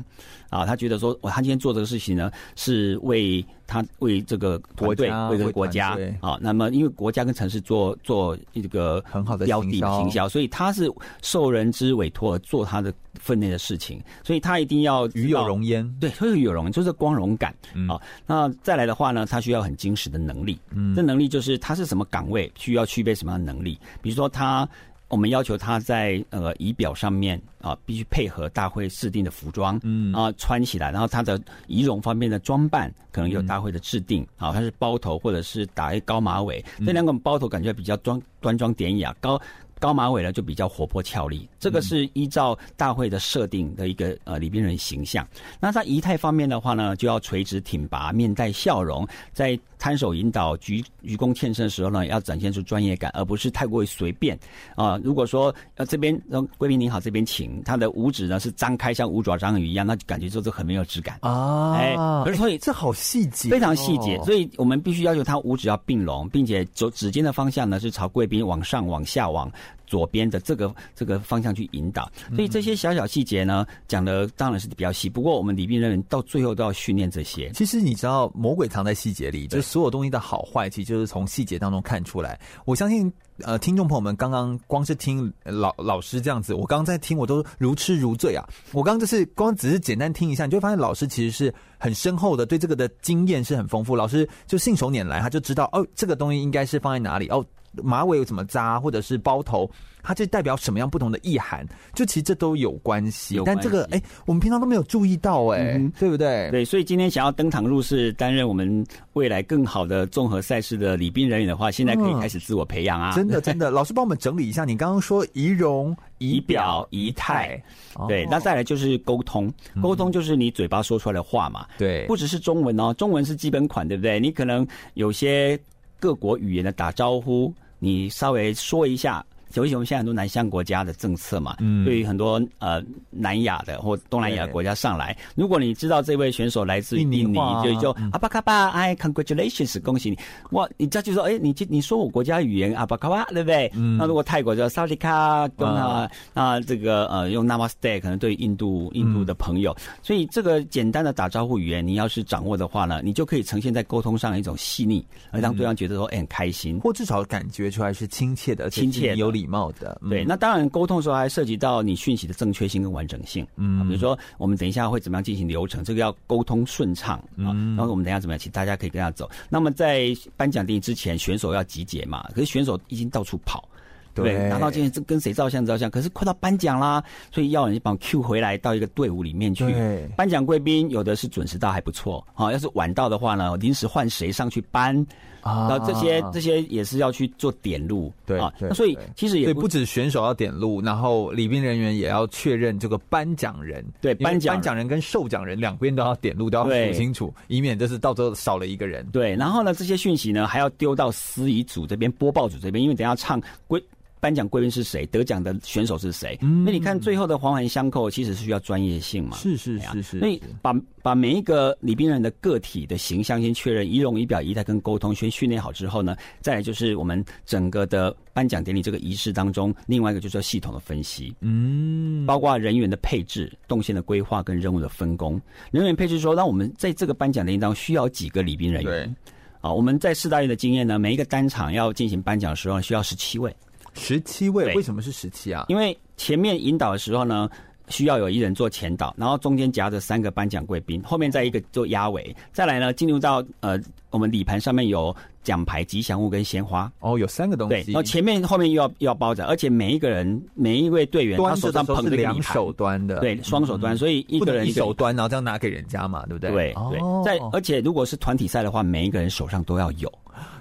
[0.51, 6.39] 啊，他觉得说，我他今天做这个事情呢，是为他为这个团队，为这个国家啊。
[6.41, 15.87] 那么，因为国家跟城市做做一个很好的标的行销，所以他是受人之委托而做他的分内的事情，所以他一定要与有荣焉。
[16.01, 17.55] 对，会有荣，就是光荣感
[17.87, 18.01] 啊。
[18.26, 20.59] 那再来的话呢，他需要很精实的能力。
[20.70, 23.79] 嗯，这能力就是他是什么岗位，需要具备什么样的能力。
[24.01, 24.66] 比如说他。
[25.09, 30.12] 我们要求他在呃仪表上面啊，必须配合大会制定的服装，嗯。
[30.12, 39.40] 啊穿起来，然后他的仪容方面的装扮可能有大会的制定啊，他是包头或者是打一高马尾，这两个包头感觉比较端端庄典雅，高
[39.79, 45.26] 高马尾呢就比较活泼俏丽，这个是依照大会的设定的一个呃礼宾人形象。
[45.61, 49.59] 那在仪态方面的话呢，就要垂直挺拔，面带笑容，在。
[49.81, 54.37] 摊手引导、鞠鞠躬欠身的时候呢，要展现出专业感，而不是太过于随便
[54.74, 54.99] 啊。
[55.05, 61.74] 如果说呃这边让贵宾您好，这边请，他的五指呢是张开，像五爪章鱼一样，那就感觉就是很没有质感啊。
[61.74, 61.95] 哎，
[62.35, 69.49] 所以这好细节，非常细节，所以我们必须要求他五指要并拢，并且走指尖的方向呢是朝贵宾往上、往下、往
[69.86, 72.10] 左边的这个这个方向去引导。
[72.34, 75.08] 所以这些小小细节呢，讲的当然是比较细。
[75.08, 77.48] 不过我们礼宾人员到最后都要训练这些。
[77.50, 79.68] 其实你知道，魔鬼藏在细节里，就是。
[79.68, 82.40] 所有东西的好坏，其实就是从细节当中看出来。
[82.64, 83.12] 我相信，
[83.42, 88.42] 呃，听众朋友们刚刚光是听老老师这样子，我刚刚在听，我都如痴如醉啊！
[88.72, 93.94] 我刚刚就是光只是简单听一下，你就会发现老师其实是很深厚的，对这个的经验是很丰富。
[93.94, 97.44] 老师就信手拈来，他就知道哦，这个东西应该是放在哪里哦。
[97.74, 99.70] 马尾有怎么扎，或者是包头，
[100.02, 101.66] 它这代表什么样不同的意涵？
[101.94, 103.40] 就其实这都有关系。
[103.44, 106.50] 但这个哎，我们平常都没有注意到哎，嗯、对不对？
[106.50, 113.12] 对，所以今天想要登堂入室，担任我们未来更好的综合赛事的礼宾人员的话，现在可以开始自我培养啊！
[113.14, 114.64] 嗯、真的，真的， 老师帮我们整理一下。
[114.64, 117.62] 你刚刚说仪容、仪表、仪态，
[118.08, 119.52] 对，那再来就是沟通。
[119.82, 121.66] 沟通就是你嘴巴说出来的话嘛。
[121.76, 124.18] 对，不只是中文哦，中文是基本款，对不对？
[124.18, 125.58] 你可能有些
[126.01, 127.53] 各国语言的打招呼。
[127.78, 129.24] 你稍微说一下。
[129.59, 132.80] 尤其我们现在很多南向国家的政策嘛，嗯，对于很多呃
[133.11, 137.34] 南亚的或东南亚国家上来，如果你知道这位选手来自印尼，
[137.64, 140.18] 就就阿巴卡巴，哎，congratulations，恭喜你！
[140.52, 143.68] 哇，你这就说，哎，你你说我国家语言阿巴卡巴，对不对？
[143.74, 146.09] 嗯，那如果泰国叫萨利卡，跟啊。
[146.32, 159.47] 那这个呃用 Namaste，可能对印度印度的朋友，所以这个简单的打招呼语言，你要是掌握的话呢，你就可以呈现在沟通上一种细腻，而让对方觉得说哎很开心，或至少感觉出来是亲切的，亲切有礼。
[159.49, 169.28] 礼貌的，对，那当然沟通的时候还涉及到你讯息的正确性跟完整性，嗯，比如说我们等一下会怎么样进行流程，这个要沟通顺畅啊，然后我们等一下怎么样，请大家可以跟他走。
[169.49, 173.66] 那么在颁奖典礼之前，选手要集结嘛，可是选手已经到处跑。
[174.14, 179.64] 对，拿到今天这跟谁照相照相，可是快到颁奖啦，所以要人帮 Q 回来到一个队伍里面去。
[179.64, 185.07] 对，颁奖贵宾有的是准时到还不错，好，要是晚到的话呢，临时换谁上去颁
[185.49, 185.68] 啊？
[185.68, 188.53] 然后这些这些也是要去做点路，对啊。
[188.61, 199.07] 那所以其实也不止选手要点路，然后礼宾人员也要确认这个颁奖人，对，颁奖颁奖人跟受奖人两边都要点路，都要数清楚，以免就是到时候少了一个人。
[199.12, 203.82] 对，然后呢，这些讯息呢还要丢到司仪组这边、播报组这边，因为等一下唱归。
[204.20, 205.06] 颁奖贵宾是谁？
[205.06, 206.36] 得奖的选手是谁？
[206.42, 209.36] 嗯，那你看最后的环环相扣，其实是需要专业性嘛？
[209.36, 210.18] 是是是是。
[210.18, 225.40] 所以把把每一个礼宾人的个体的形象先确认，仪容仪表仪态跟沟通先训练好之后呢，再来就是我们整个的颁奖典礼这个仪式当中，另外一个就是系统的分析，嗯，包括人员的配置、动线的规划跟任务的分工。
[225.70, 229.06] 人员配置说，那我们在这个颁奖典礼当中需要几个礼宾人员？
[229.06, 233.54] 对，啊，我们在四大运的经验呢，每一个单场要进行颁奖的时候需要十七位。
[233.99, 235.66] 十七位，为什么是十七啊？
[235.68, 237.49] 因为前面引导的时候呢，
[237.88, 243.78] 需要有一人做前导，然后中间夹着三个颁奖贵宾，后面再一个做压尾，再来呢进入到呃
[244.11, 246.90] 我们礼盘上面有奖牌、吉祥物跟鲜花。
[247.01, 247.74] 哦，有三个东西。
[247.74, 256.51] 对，然后前面后面又要又要包着，而且每一个人每一位队员他手上捧着两手端的，对，双手端，所以一个人一手端，然后这样拿给人家嘛，对不对？
[256.51, 260.12] 对对，在而且如果是团体赛的话，每一个人手上都要有。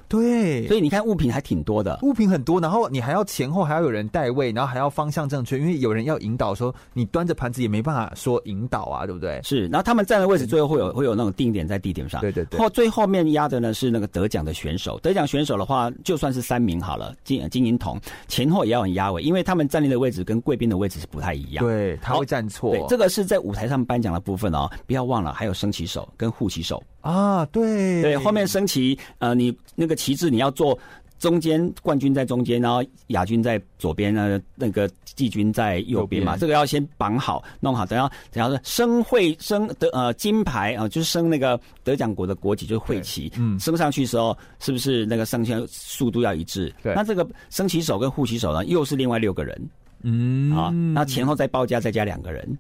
[0.08, 9.42] 对，所以你看物品还挺多的，物品很多，然后你还要前后还要有人带位，然后还要方向正确，因为有人要引导说，你端着盘子也没办法说引导啊，对不对？
[9.44, 12.60] 是，然后他们站的位置最后会有会有那种定点在地点上，对对对。
[12.60, 22.72] 后最后面压的呢是那个得奖的选手，得奖选手的话就算是三名好了，金金银铜前后也要很压位，因为他们站立的位置跟贵宾的位置是不太一样，对，他会站错。
[22.72, 26.82] 对，这个是在舞台上颁奖的部分哦，不要忘了还有升旗手跟护旗手。
[27.08, 28.02] 啊，对。
[28.02, 30.78] 对，后面升旗，呃，你那个旗帜你要做
[31.20, 46.74] 中间，冠军在中间，然后亚军在左边，呢，那个季军在右边嘛，这个要先绑好，弄好，等下等下说升会升得呃金牌啊、呃，就是升那个得奖国的国旗，就是会旗，嗯，升上去的时候是不是那个升旗速度要一致？
[46.84, 49.70] 对，那这个升旗手跟护旗手呢，又是另外六个人，
[50.04, 52.58] 嗯，啊，那前后再包加再加两个人。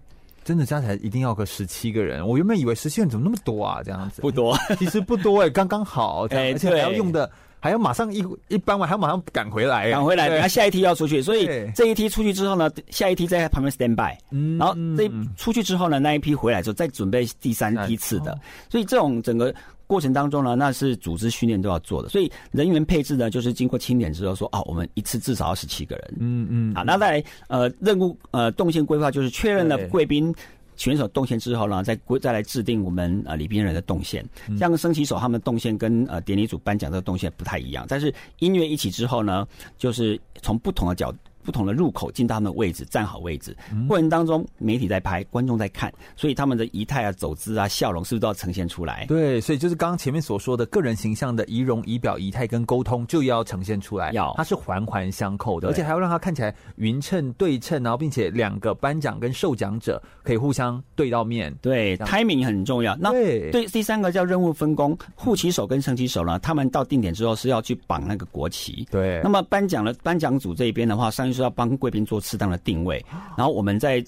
[0.48, 3.82] 真的加起来一定要个十七个人，我原本以为十七人怎么那么多啊？
[3.84, 6.26] 这样子不多， 其实不多哎、欸，刚刚好。
[6.30, 7.30] 哎，而且还要用的，
[7.60, 18.40] 还要马上一一搬完，还要马上赶回来，赶回来，等下下一梯要出去，所以这一梯出去之后呢，下一梯在旁边 stand by，嗯，然后这出去之后呢，那一批回来之后再准备第三批次的，
[18.70, 19.54] 所以这种整个。
[19.88, 30.36] 过程当中呢，那是组织训练都要做的，所以人员配置呢，就是经过清点之后说，哦，我们一次至少要十七个人，嗯嗯，好，那再来呃任务呃动线规划，就是确认了贵宾
[30.76, 34.24] 选手动线之后呢，再规再来制定我们呃礼宾人的动线，
[34.60, 41.18] 像升旗手他们动线跟呃典礼组颁奖这个动线不太一样，但是音乐一起之后呢，就是从不同的角度。
[41.48, 43.56] 不同的入口进到他们的位置，站好位置。
[43.88, 49.06] 过程当中，媒体在拍，观众在看，所以他们的仪态啊、走姿啊、笑容，是不是都要呈现出来？
[49.08, 54.12] 对，所以就是刚刚前面所说的个人形象的仪容、仪表、仪态跟沟通，就要呈现出来。
[54.12, 61.56] 要，它是环环相扣的，而且还要让它看起来匀称对称，然后并且两个颁奖跟受奖者可以互相对到面。
[61.62, 62.94] 对，timing 很重要。
[62.98, 68.86] 那对，对，第三个叫任务分工，护旗手跟升旗手呢，他们到定点之后是要去绑那个国旗。
[68.92, 71.44] 对，那么颁奖的颁奖组这一边的话，上去。
[71.44, 73.06] 是要帮贵宾做适当的定位，
[73.38, 74.04] 然后我们在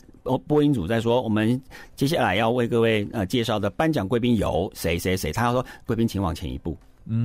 [0.47, 1.61] 播音组在说，我们
[1.95, 6.75] 接下来要为各位呃介绍的颁奖贵宾有谁谁谁，他要说贵宾请往前一步，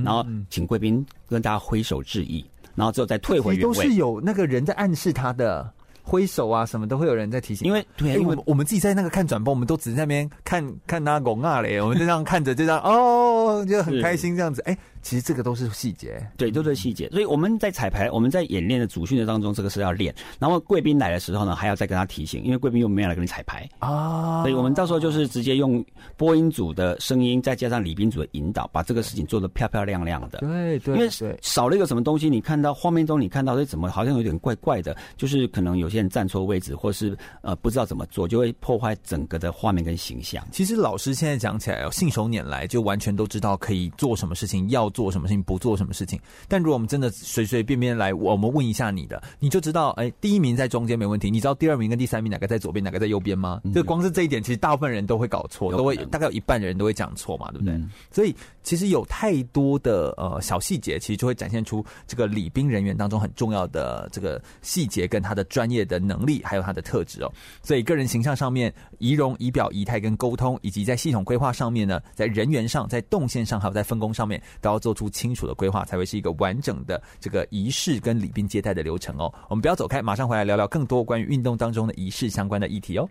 [0.03, 2.45] 然后请贵宾跟大家挥手致意，
[2.75, 3.73] 然后之后再退回原位。
[3.75, 5.67] 都是有那个人在暗示他的
[6.03, 7.65] 挥手啊，什么都会有人在提醒。
[7.65, 14.77] 因为对，因为我们自己在那个看转播，我们都只是在那边看看那拱啊嘞，我们就这样看着，就这样哦，就很开心这样子，哎。
[15.05, 17.07] 其实这个都是细节，对，都是细节。
[17.09, 20.11] 所以我们在彩排，我们在演练的主训的当中，这个是要练。
[20.39, 24.41] 然后贵宾来的时候呢，还要再跟他提醒，因为贵宾又没有来跟你彩排啊。
[24.41, 25.85] 所以我们到时候就是直接用
[26.17, 30.39] 播音组的声音，再加上礼宾组的引导，把这个事情做得漂漂亮亮的。
[30.39, 34.97] 对对，因为少了一个什么东西，你看到画面中你看到，哎，怎么好像有点怪怪的？
[35.17, 40.43] 就是可能有些人站错位置，或是呃不知道怎么做，就会破坏整个的画面跟形象。
[40.51, 45.75] 其实老师现在讲起来哦，信手拈来，就完全都知道可以做什么事情，要做什么事情，不做。
[45.75, 46.17] 什么事情？
[46.47, 51.29] 但如果我们真的随随便便来，我们问一下你的，你就知道，哎，第一名在中间没问题。
[51.29, 53.59] 你知道第二名跟第三名哪个在左边，哪个在右边吗？
[53.73, 57.73] 这、嗯、光是这一点，其实大部分人都会搞错，都会大概有一半的人都会讲错嘛，对不对？
[57.73, 58.33] 嗯、所以
[58.63, 67.29] 其实有太多的呃小细节，其实就会展现出这个礼宾人员当中很重要的这个细节跟他的专业的能力，还有他的特质哦。
[67.61, 75.65] 所以个人形象上面，仪容、仪表、仪态跟沟通，以及在系统规划上面呢，在人员上、在动线上，还有在分工上面，都要做出清楚的规。
[75.65, 79.33] 划才会是一个完整的这个仪式跟礼宾接待的流程哦。
[79.49, 83.09] 我们不要走开，马上回来聊聊更多关于运动当中的仪式相关的议题哦。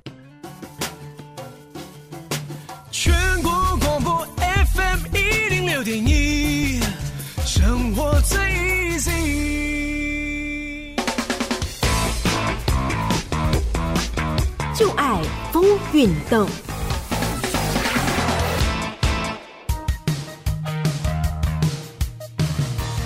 [2.93, 3.13] 全
[3.43, 3.51] 国
[3.81, 6.81] 广播 FM 一零六点一，
[7.45, 8.39] 生活最
[8.93, 9.35] easy。
[14.77, 15.21] 就爱
[15.53, 16.49] 风运动。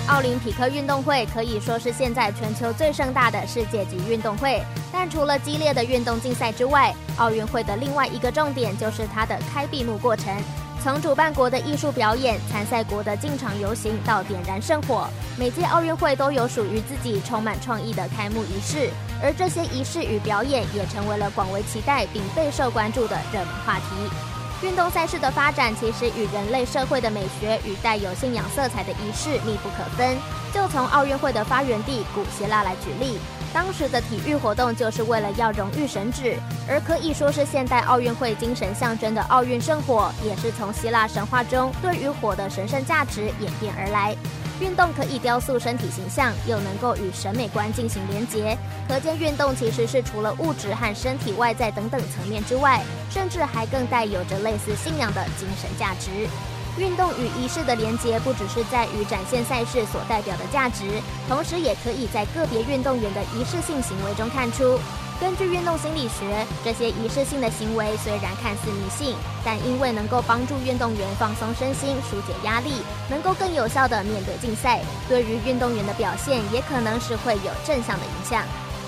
[0.09, 4.59] 奥林匹克运动会可以说是现在全球最盛大的世界级运动会，
[4.91, 10.35] 但除了激烈的运动竞赛之外，奥运会的另外一个重点就是它的开闭幕过程。
[10.81, 15.07] 从主办国的艺术表演、参赛国的进场游行到点燃圣火，
[15.37, 18.89] 每届奥运会都有属于自己充满创意的开幕仪式，
[19.21, 24.38] 而这些仪式与表演也成为了广为期待并备受关注的热门话题。
[24.61, 30.17] 运动赛事的发展其实与人类社会的美学与带有信仰色彩的仪式密不可分。
[30.53, 33.17] 就从奥运会的发源地古希腊来举例，
[33.53, 36.37] 当时的体育活动就是为了要荣誉神旨，
[36.67, 44.13] 而可以说是现代奥运会精神象征的奥运圣火，也是从希腊神话中对于火的神圣价值演变而来。
[44.59, 48.57] 运动可以雕塑身体形象，又能够与审美观进行连结，
[48.87, 56.27] 可见运动其实是除了物质和身体外在等等层面之外，甚至还更带有着类似信仰的精神价值。
[56.77, 60.83] 运动与仪式的连结，不只是在于展现赛事所代表的价值，
[61.27, 64.77] 同时也可以在个别运动员的仪式性行为中看出。
[65.19, 69.13] 根据运动心理学，这些仪式性的行为虽然看似迷信，
[69.43, 72.71] 但因为能够帮助运动员放松身心、纾解压力，
[73.09, 78.45] 能够更有效地面对竞赛，对于运动员的表现也可能是会有正向的影响。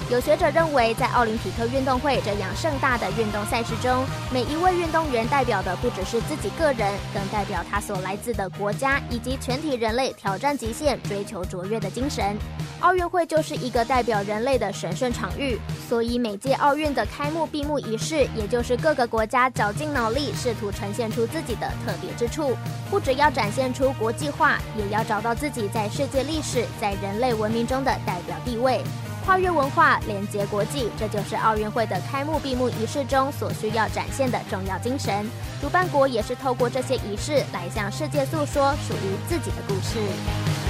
[0.09, 12.37] 有学者认为，在奥林匹克运动会这样盛大的运动赛事中，每一位运动员代表的不只是自己个人，更代表他所来自的国家以及全体人类挑战极限、追求卓越的精神。
[12.81, 22.57] 奥运会就是一个代表人类的神圣场域，所以每届奥运的开幕闭幕仪式，也就是各个国家绞尽脑力试图呈现出自己的特别之处，
[22.89, 28.81] 不只要展现出国际化，也要找到自己在世界历史、在人类文明中的代表地位。
[29.23, 35.23] 跨越文化，连接国际，这就是奥运会的开幕闭幕仪式中所需要展现的重要精神。
[35.61, 40.60] 主办国也是透过这些仪式来向世界诉说属于自己的故事。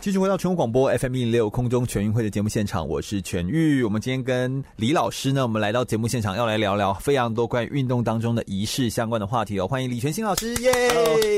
[0.00, 3.82] 继续回到全国广播 FM 一零六空中全运会的节目现场，我是全玉。
[3.84, 9.68] 我们今天跟李老师呢，我们来到节目现场，要来聊聊非常多关于运动当中的仪式相关的话题哦。
[9.68, 10.72] 欢迎李全新老师，耶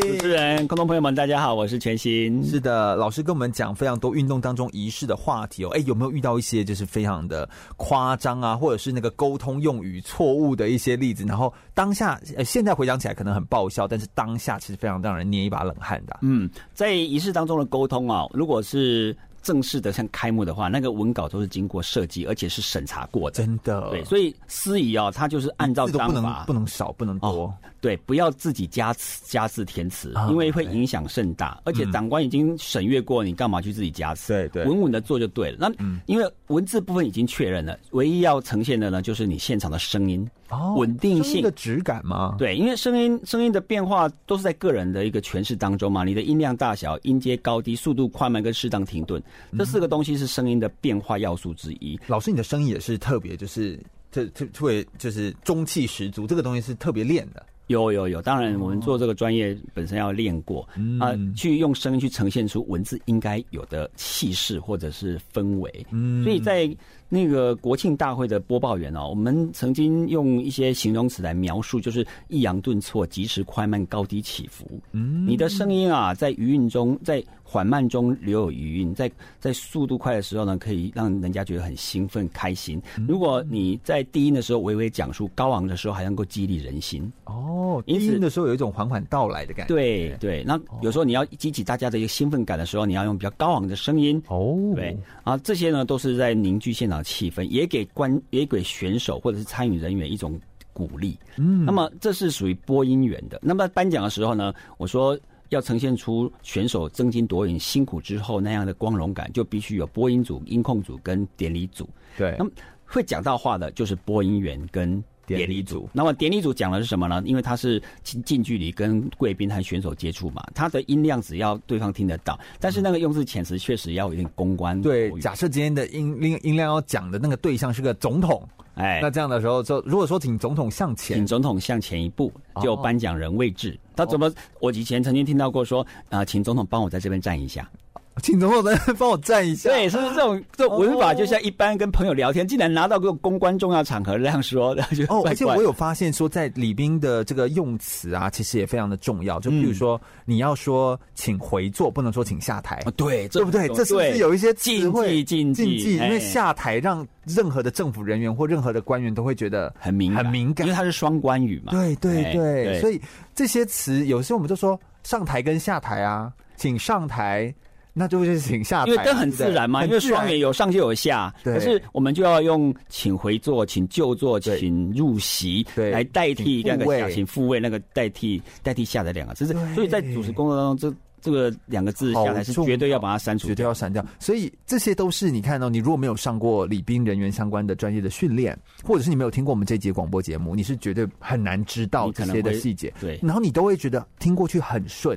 [0.01, 2.41] 主持人、观众朋友们，大家好，我是全新。
[2.47, 5.71] 是的，老师跟我们讲非常多运动当中仪式的话题哦。
[5.75, 11.25] 哎，有没有遇到一些就是非常的夸张啊，或者是那个沟通用语错误的一些例子？
[11.27, 16.21] 然后当下，呃，现在回想起来可能很爆笑，但是当下其实非常让人捏一把冷汗的啊。
[16.23, 23.39] 嗯，在仪式当中的沟通啊，如果如果是正式的像开幕的话，那个文稿都是经过设计，而且是审查过的。
[23.43, 27.29] 真的，对，所以司仪啊，他就是按照章法，不能少，不能多。
[27.29, 31.61] 哦对，不要自己加词、加字填词，因为会影响甚大。
[31.65, 34.33] 而且长官已经审阅过，你干嘛去自己加词？
[34.33, 35.57] 对对，稳稳的做就对了。
[35.59, 35.69] 那
[36.07, 42.37] 因为文字部分已经确认了，唯一要呈现的呢，就是你现场的声音哦，稳定性的质感吗？
[42.39, 46.05] 对，因为声音声音的变化都是在个人的一个诠释当中嘛。
[46.05, 49.21] 你的音量大小、音阶高低、速度快慢跟适当停顿，
[49.59, 51.99] 这四个东西是声音的变化要素之一。
[52.07, 53.77] 老师，你的声音也是特别，就是
[54.13, 57.45] 特特特别就是中气十足，这个东西是特别练的。
[57.73, 60.63] 有有有，当然我们做这个专业本身要练过
[61.01, 65.87] 啊、呃，去用声音去呈现出文字应该有的气势或者是氛围。
[65.91, 66.73] 嗯，所以在
[67.09, 74.65] 那个国庆大会的播报员哦，我们曾经用一些形容词来描述，就是抑扬顿挫、及时快慢、高低起伏。
[74.93, 77.23] 嗯，你的声音啊，在余韵中在。
[77.53, 82.81] 缓慢中留有余韵，在在速度快的时候呢，可以让人家觉得很兴奋、开心。
[83.07, 87.13] 如果你在低音的时候微微讲述，高昂的时候还能够激励人心。
[87.27, 89.75] 哦，低音的时候有一种缓缓到来的感觉。
[89.75, 94.23] 对对，那有时候你要激起大家的一个兴奋感的时候，你要用比较高昂的声音。
[94.29, 100.41] 哦，对啊，这些呢都是在凝聚现场气氛，也给观也给选手或者是参与人员一种
[100.73, 101.19] 鼓励。
[101.37, 103.39] 嗯，那么这是属于播音员的。
[103.43, 105.19] 那么颁奖的时候呢，我说。
[105.53, 111.89] 要呈现出选手争金夺银辛苦之后那样的光荣感，就必须有播音组、音控组跟典礼组。
[112.17, 112.51] 对，那么
[112.85, 115.89] 会讲到话的就是播音员跟典礼组。
[115.93, 117.23] 那么典礼组讲的是什么呢？
[117.25, 124.81] 因为他是近近距离跟贵宾和选手接触嘛，他的音量只要对方听得到，但是那个用字遣词确实要有点公关。
[124.81, 128.47] 对，假设今天的音音音量要讲的那个对象是个总统。
[128.75, 132.33] 哎，那这样的时候，就如果说请总统向前，请总统向前一步，
[132.63, 133.79] 就颁奖人位置。
[133.95, 134.33] 他怎么？
[134.61, 137.69] 我以前曾经听到过说，啊，请总统帮我在这边站一下。
[138.23, 139.71] 请总统来帮我站一下。
[139.71, 145.23] 对，是不是这种这种文法，就像一般跟朋友聊天，竟然拿到个公关重要场合这样说的， 就哦。
[145.27, 149.41] 而且我有发现说，在礼宾的这个用词啊，其实也非常的重要。
[149.41, 152.83] 就比如说，你要说请回座，不能说请下台。
[152.97, 153.67] 对，对不对？
[153.69, 155.25] 这是不是有一些禁忌？
[155.25, 161.73] 禁忌，因为下台让任何的政府人员或任何的官员都会觉得很敏很敏感，因为它是双关语嘛。
[161.73, 163.01] 对对对，所以
[163.35, 167.53] 这些词有时候我们就说上台跟下台啊，请上台。
[167.95, 171.35] 那就是请下台，因为灯很自然嘛，因为双语有上就有下。
[171.45, 179.47] 可是我们就要用请回座、请就座、请入席来代替那个下，请复位那个代替代替下的两个字。
[179.75, 184.05] 所以在主持工作当中，这这个两个字下来是绝对要把它删除，绝对要删掉。
[184.19, 192.93] 所以这些都是你看到，你如果没有上过礼宾人员相关的专业的训练，或者是你没有听过我们这节广播节目，你是绝对很难知道这些的细节。
[193.01, 195.17] 对，然后你都会觉得听过去很顺。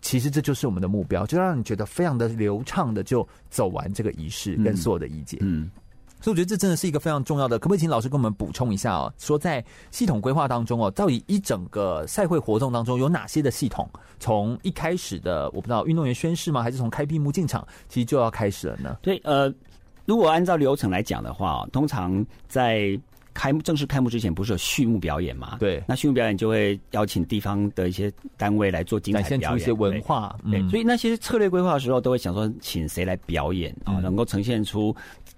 [0.00, 5.38] 其实这就是我们的目标，就让你觉得非常的流畅的就走完这个仪式跟所有的仪节。
[5.40, 5.62] 嗯。
[5.62, 5.70] 嗯
[6.20, 9.12] 所以我觉得这真的是一个非常重要的，可不可以请老师跟我们补充一下哦？
[9.18, 13.86] 说在系统规划当中哦，到底一整个赛会活动当中有哪些的系统？
[14.18, 16.62] 从一开始的我不知道运动员宣誓吗？
[16.62, 18.96] 还是从开闭幕进场，其实就要开始了呢？
[19.02, 19.52] 对，呃，
[20.06, 22.98] 如果按照流程来讲的话，通常在
[23.34, 25.56] 开幕正式开幕之前，不是有序幕表演吗？
[25.58, 30.34] 对，那序幕表演就会邀请地方的一些单位来做精彩表演，一些文化。
[30.50, 34.94] 对，所以那些策略规划的时候，都会想说，请谁来表演啊、嗯，能够呈现出。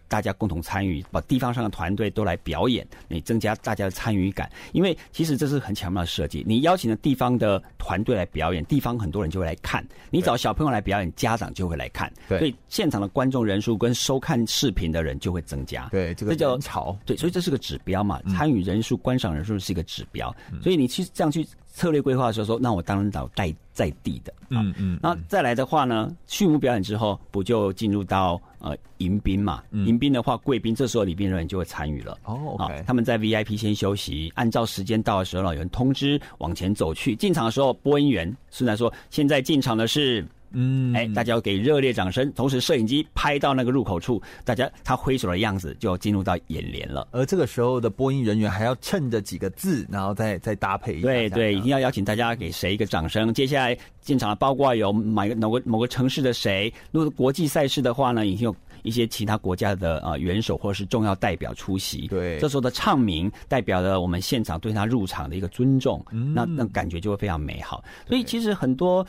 [0.08, 4.50] 大家共同参与，把地方上的团队都来表演，你增加大家的参与感。
[4.72, 6.44] 因为其实这是很巧妙的设计。
[6.46, 9.86] 你邀请了地方的团队来表演，地方很多人就会来看。
[10.10, 12.12] 你找小朋友来表演，家长就会来看。
[12.28, 15.88] 对，所以现场的观众人数跟收看视频的人就会增加。
[15.90, 16.96] 对，这个叫潮。
[17.04, 18.20] 对，所以这是个指标嘛。
[18.30, 20.34] 参与人数、观赏人数是一个指标。
[20.62, 21.46] 所以你去这样去。
[21.76, 29.62] 策略规划的时候说，那我当然找在在地的，嗯嗯，那再来的话呢，序幕表演之后，不就进入到呃迎宾嘛？
[29.72, 32.16] 迎宾的话，贵宾这时候礼宾人员就会参与了。
[32.24, 37.14] 哦，OK，他们在 VIP 先休息，按照时间到的时候，有人通知往前走去。
[37.14, 40.26] 进场的时候，播音员虽然说现在进场的是。
[40.52, 47.06] 嗯，哎，大家要给热烈掌声，同时摄影机拍到那个入口处，大家他挥手的样子就进入到眼帘了。
[47.10, 51.06] 而这个时候的播音人员还要趁着几个字，然后再再搭配一下。
[51.06, 53.34] 对对，一定要邀请大家给谁一个掌声。
[53.34, 62.06] 接下来进场的包括有买个某个某个城市的谁，如果是国际赛事的话呢，已经有一些其他国家的啊、呃、元首或者是重要代表出席。
[62.06, 67.82] 对，这时候的唱名代表了我们现场对他入场的一个尊重，嗯、那那感觉就会非常美好。
[68.06, 69.06] 所以其实很多。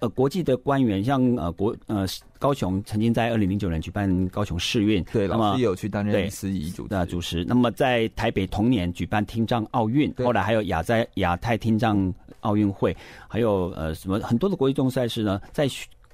[0.00, 2.06] 呃，国际的官员像呃国呃
[2.38, 7.44] 高雄曾经在二零零九年举办高雄世运，对，那么老师有去担任司仪主的主持。
[7.44, 12.96] 那么在台北同年举办听障奥运，后来还有亚在亚太听障奥运会，
[13.26, 15.68] 还有呃什么很多的国际重赛事呢，在。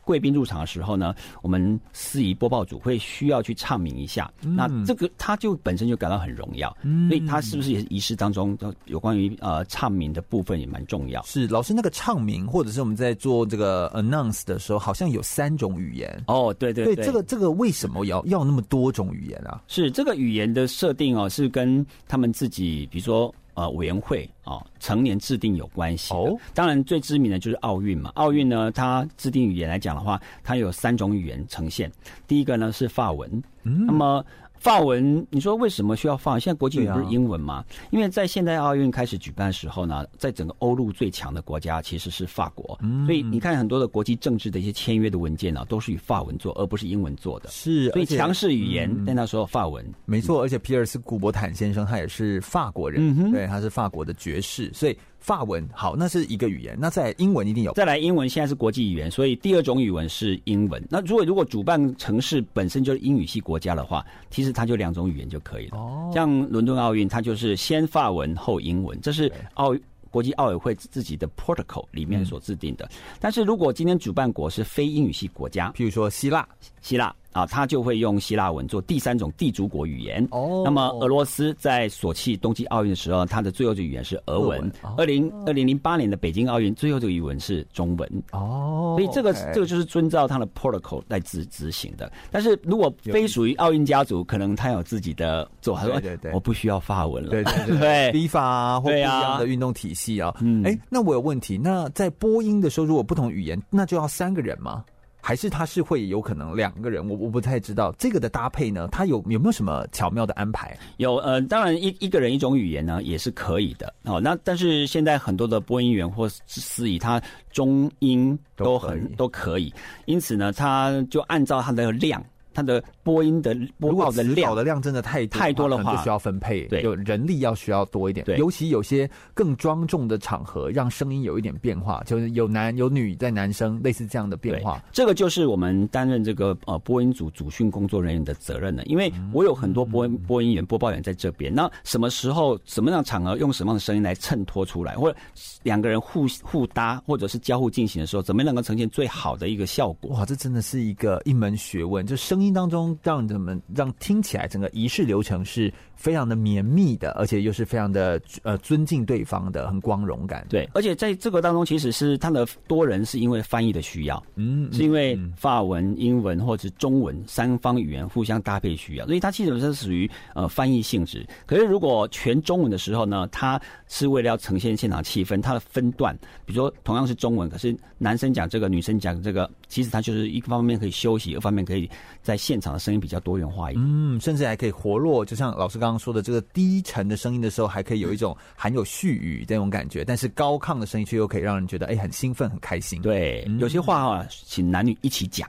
[0.04, 4.30] 贵宾入场的时候呢，我们司仪播报组会需要去唱名一下。
[4.42, 11.22] 嗯、那这个他就本身就感到很荣耀，嗯，所以他是不是也是仪式当中有关于呃唱名的部分也蛮重要？
[11.22, 16.22] 是老师那个唱名，或者是我们在做这个 announce 的时候，好像有三种语言。
[16.26, 19.62] 哦，对对对，对这个这个为什么要要那么多种语言啊？
[19.68, 23.34] 是这个语言的设定哦，是跟他们自己，比如说。
[23.54, 26.12] 呃，委员会啊、哦，成年制定有关系。
[26.14, 28.10] 哦，当然最知名的就是奥运嘛。
[28.14, 31.90] 奥运呢，它制定语言来讲的话，它有三种语言呈现。
[32.26, 33.30] 第一个呢是法文，
[33.62, 34.24] 嗯，那么。
[34.64, 36.40] 法文，你说为什么需要法文？
[36.40, 37.62] 现在国际语不是英文吗？
[37.90, 47.50] 因为在现代奥运开始举办的时候呢，在整个欧陆最强的国家其实是法国，所以你看很多的国际政治的一些签约的文件呢，都是以法文做，而不是英文做的。
[47.50, 50.40] 是，所以强势语言在那时候法文没错。
[50.40, 54.96] 而且皮尔斯古伯坦先生他也是法国人，对，他是法国的爵士，所以。
[55.24, 56.76] 法文好，那是一个语言。
[56.78, 57.72] 那在英文一定有。
[57.72, 60.86] 再来，英文现在是国际语言，所以第二种语文是英文。
[60.90, 65.78] 那如果如果主办城市本身就是英语系国家的话，其实它就两种语言就可以了。
[65.78, 69.74] 哦，像伦敦奥运，它就是先法文后英文，这是奥
[70.10, 72.84] 国际奥委会自己的 protocol 里面所制定的。
[72.84, 73.16] 嗯。
[73.18, 76.46] 但是如果今天主办国是非英语系国家，譬如说希腊，
[76.82, 77.16] 希腊。
[77.34, 80.26] 啊，他就会用希腊文做第三种地主国语言。
[80.30, 84.72] 哦，那么俄罗斯在索契冬季奥运的时候，它的最后的语言是俄文。
[84.96, 88.22] 二零二零零八年的北京奥运最后这个语文是中文。
[88.32, 92.10] 哦，所以这个.这个就是遵照他的 protocol 来执执行的。
[92.30, 97.30] 但是如果非属于奥运家族，可能他有自己的做，他说对对对，我不需要法文了。
[97.30, 100.32] 对对， FIFA 啊或不一样的运动体系啊。
[100.40, 104.84] 嗯，哎，那我有问题，那在播音的时候，如果不同语言，那就要三个人吗？
[105.26, 110.76] 还是他是会有可能两个人，我我不太知道这个的搭配呢，他有有没有什么巧妙的安排？
[110.98, 114.20] 有，呃，当然一一个人一种语言呢也是可以的哦。
[114.20, 117.18] 那但是现在很多的播音员或司仪，他
[117.50, 119.72] 中英都很都可，都可以，
[120.04, 122.22] 因此呢，他就按照他的量。
[122.54, 128.24] 它的播音的播报的量的量真的太多太多的话，就需要分配，对，有人力要需要多一点。
[128.24, 134.80] 对，尤其有些更庄重的场合，让声音有一点变化，就是有男有女在男生，类似这样的变化。
[134.92, 141.52] 这个就是我们担任这个呃播音组主训工作人员的责任了，因为我有很多播音播音员、播报员在这边。
[141.52, 145.18] 那什么时候、什么样的场合，用什么样的声音来衬托出来，或者
[145.64, 150.12] 两个人互互搭，或者是交互进行的时候，怎么样能够呈现最好的一个效果？
[150.12, 152.43] 哇，这真的是一个一门学问，就声。
[152.44, 160.46] 音当中让怎么让听起来整个仪式流程是非常的绵密的，而且又是非常的呃尊敬对方的，很光荣感。
[160.48, 171.26] 对，而且在这个当中，其实是他的多人是因为翻译的需要，嗯，是因为法文、英文或者中文三方语言互相搭配需要，所以它其实是属于呃翻译性质。
[171.46, 181.88] 可是如果全中文的时候呢，它是为了要呈现现场气氛，它的分段，比如说同样是中文，可是男生讲这个，女生讲这个，其实它就是一个方面可以休息，一方面可以
[182.22, 193.00] 在现场的声音比较多元化一点，嗯，甚至还可以活络，就像老师刚刚说的，这个低沉的声音的时候，还可以有一种含有絮语这种感觉，但是高亢的声音却又可以让人觉得哎很兴奋、很开心。
[193.02, 195.48] 对，有些话啊，请男女一起讲，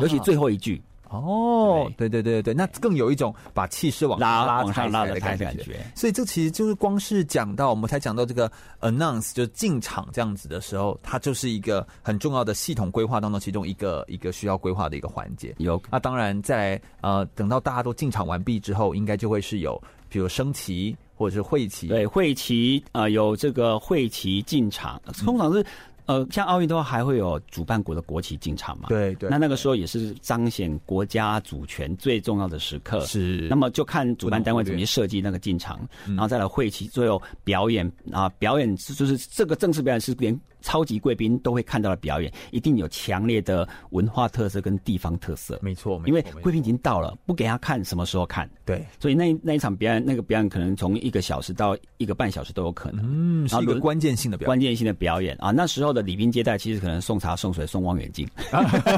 [0.00, 0.80] 尤其最后一句。
[1.10, 5.84] 哦，对对对对，那更有一种把气势往拉拉往上拉的感觉。
[5.94, 8.50] 所以这其实就是光是讲到我们才讲到这个
[8.80, 15.52] announce 就进场这样子的时候，它就是一个很重要的系统规划当中其中一个一个需要规划的一个环节。
[15.58, 21.88] 有，那当然在呃等到大家都进场完毕之后，应该就会是有比如升旗或者是会旗。
[21.88, 25.66] 对，会旗啊、呃，有这个会旗进场，通常是。
[26.10, 28.88] 呃，像奥运的话，还会有主办国的国旗进场嘛？
[28.88, 29.30] 对对。
[29.30, 32.98] 那那个时候也是彰显国家主权最重要的时刻。
[33.06, 33.46] 是。
[33.48, 40.36] 那么就看主办单位怎么去设计那个进场，然后再来会旗，最后表演啊，表演就是这个正式表演是连。
[40.60, 45.58] 超级贵宾都会看到的表演，一定有强烈的文化特色跟地方特色。
[45.62, 48.48] 没错，因为贵宾已经到了，不给他看，什么时候看？
[48.64, 53.04] 对，所以那那一场表演，那个表演可能从一个小时到一个半小时都有可能。
[53.04, 55.50] 嗯，是一个关键性的表演，关键性的表演啊！
[55.50, 58.28] 那时候的礼宾接待，其实可能送茶、送水、送望远镜，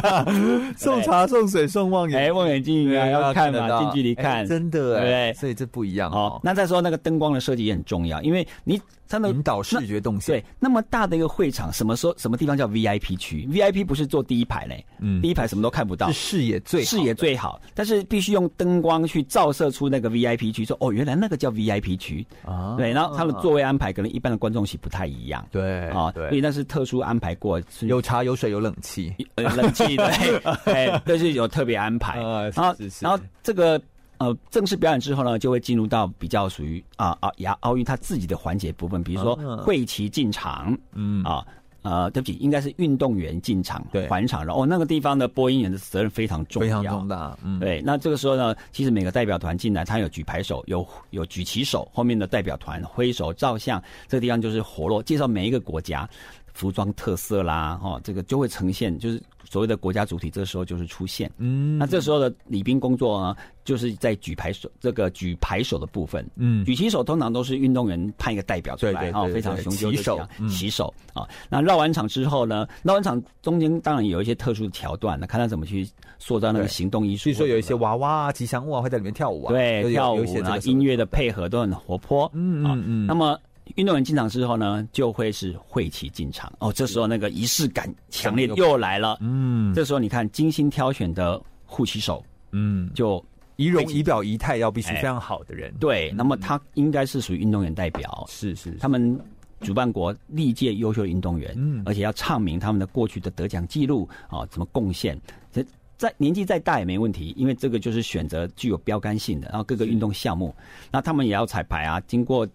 [0.77, 2.27] 送茶、送水、送望远镜。
[2.27, 6.41] 哎，望远镜啊，要看嘛，近距离看，真的哎，所以这不一样哦。
[6.43, 8.81] 那再说那个灯光的设计也很重要，因为你。
[9.19, 22.27] 引导视觉动线，对，那么大的一个会场，什么时候什么地方叫 VIP 区？VIP 不是坐第一排嘞，嗯，第一排什么都看不到，是视野最视野最好，但是必须用灯光去照射出那个 VIP 区，说哦，原来那个叫 VIP 区。
[22.45, 30.37] 啊，对，然后他们座位安排可能一般的观众席不太一样，对啊，对，所以那是特殊安排过，有茶有水有冷气，冷气对，
[30.73, 32.19] 哎，都是有特别安排，
[32.55, 33.81] 然后然后这个。
[34.23, 41.45] 呃，正式表演之后呢，就会进入到比较属于啊啊亚奥运它自己的环节部分，比如说会旗进场，嗯啊
[41.83, 47.83] 呃，对不起，应该是运动员进场对环场，然后那个地方的播音员的责任非常重要，非常重大，嗯，对。
[47.85, 56.09] 那这个时候呢，其实每个代表团进来，他有举牌手，有有举旗手，后面的代表团挥手照相，这个地方就是活络，介绍每一个国家
[56.53, 59.21] 服装特色啦，哈，这个就会呈现就是。
[59.53, 61.31] 所谓的国家主体，这时候就是出现。
[61.37, 63.37] 嗯，那这时候的礼宾工作呢，
[63.67, 66.27] 就是在举牌手这个举牌手的部分。
[66.37, 71.29] 嗯，举旗手通常都是运动员派一个代表出来，啊，非常雄赳的旗手，旗手啊。
[71.51, 75.87] 那绕完场之后呢，绕完场中间当然有一些特殊的桥段，那看他怎么去
[76.19, 77.25] 塑造那个行动艺术。
[77.25, 82.31] 据说有一些娃娃啊、吉祥物啊会在里面跳舞啊，对，跳舞啊，音乐的配合都很活泼。
[82.33, 83.07] 嗯嗯嗯。
[83.07, 83.39] 那么。
[83.77, 86.73] 运动员进场之后呢，就会是会旗进场哦。
[86.73, 89.17] 这时候那个仪式感强烈又来了。
[89.21, 93.25] 嗯，这时候你看精心挑选的护旗手，嗯，就
[93.57, 95.71] 仪容仪表仪态要必须非常好的人。
[95.71, 99.19] 哎、对，那么他应该是属于运动员代表，是是，他们
[99.61, 105.19] 主办国历届优秀的运动员，嗯，而且要唱明他们的过去的得奖记录啊，怎么贡献？
[105.53, 105.65] 这
[105.97, 110.55] 在年纪再大也没问题，因为这个就是选择具有标杆性的，然后各个运动项目，
[110.91, 112.47] 那他们也要彩排啊，经过。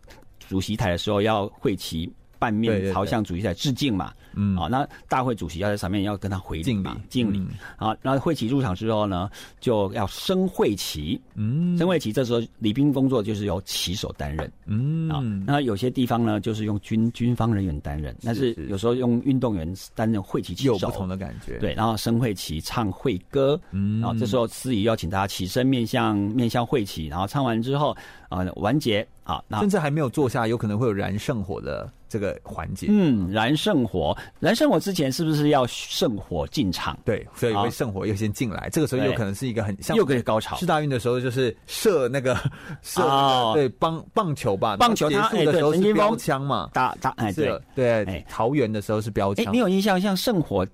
[0.48, 2.12] 主席台的时候要会齐。
[2.40, 7.46] 半面朝向主席台致敬嘛，嗯，啊，那大会主席要在上面要跟他回敬嘛，敬礼，
[7.78, 9.30] 啊，然后会旗入场之后呢，
[9.60, 27.96] 就要升会旗，嗯，升会旗这时候礼宾工作就是由旗手担任，嗯，啊，那有些地方呢就是用军军方人员担任，但是有时候用运动员担任会旗旗手，有不同的感觉，对，然后升会旗唱会歌，嗯，然后这时候司仪要请大家起身面向面向会旗，然后唱完之后
[28.30, 29.06] 啊完结。
[29.24, 29.60] 啊，那。
[29.60, 32.88] 甚至还没有坐下，有可能会有燃圣火的这个环节。
[32.90, 36.98] 嗯，燃圣火，燃圣火之前是不是要圣火进场？
[37.06, 38.70] 对，所以会圣火优先进来。
[38.72, 40.56] 这个时候有可能是一个很像又可以高潮。
[40.58, 42.38] 世大运的时候就是射那个
[42.82, 49.54] 射、哦、对棒棒球吧，棒球它的时候是标枪嘛，打打哎对对哎桃园的时候是标枪。
[49.54, 50.66] 你有印象像圣火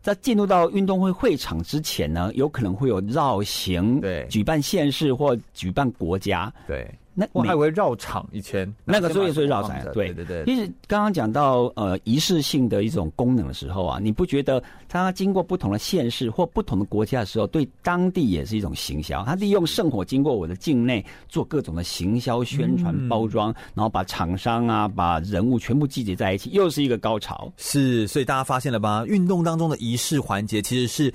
[0.00, 6.88] 在进入到运动会会场之前呢，有可能会有绕行，对，举办县市或举办国家，对。
[7.14, 10.44] 那我还以为绕场一圈那个所以所以绕场，对对对。
[10.46, 19.22] 其实刚刚讲到呃仪式性的一种功能的时候啊，你不觉得它经过不同的县市或不同的国家的时候，对当地也是一种行销？
[19.24, 27.52] 它利用圣火经过我的境内做各种的行销宣传包装，嗯、然后把厂商啊、把人物全部集结在一起，又是一个高潮。
[27.56, 29.04] 是，所以大家发现了吧？
[29.06, 31.12] 运动当中的仪式环节其实是。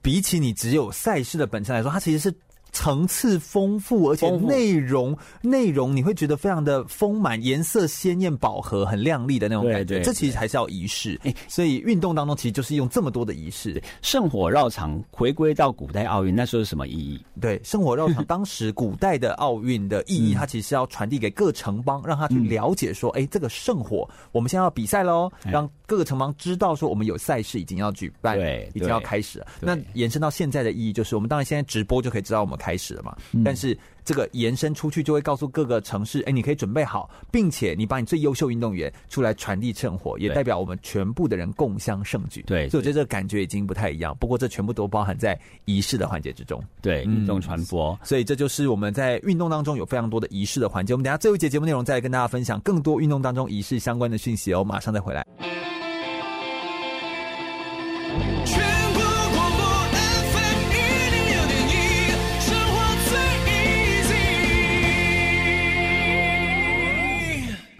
[0.00, 2.32] 比起你只有赛事的本身来说，它其实是。
[2.72, 9.84] 层次丰富，而且内容内容你会觉得非常的丰满，颜色鲜艳、饱和、很亮丽的那种感觉。
[9.84, 11.18] 对对对，这其实还是要仪式。
[11.24, 13.82] 哎，所以运动当中其实就是用这么多的仪式。
[14.02, 17.20] 圣火绕场回归到古代奥运，那时候是什么意义？
[17.40, 29.46] 对，圣火绕场当时古代的奥运的意义， 它其实是要传递给各城邦，让他去了解说，哎，这个圣火，我们现在要比赛喽，让各个城邦知道说，我们有赛事已经要举办，对，已经要开始了。
[29.60, 33.16] 那延伸到现在的意义，就是我们当然现在直播就可以知道我们开始了嘛。
[33.44, 42.42] 但是这个延伸出去，就会告诉各个城市，哎，你可以准备好，并且你把你最优秀运动员出来传递圣火，也代表我们全部的人共襄盛举。
[42.42, 44.16] 对，所以我觉得这个感觉已经不太一样。
[44.18, 46.62] 不过这全部都包含在仪式的环节之中。
[46.82, 50.92] 对，运动传播，嗯，所以这就是我们在运动当中有非常多的仪式的环节。
[50.92, 54.64] 我们等下最后一节节目内容再来跟大家分享更多运动当中仪式相关的讯息哦。
[54.64, 55.24] 马上再回来。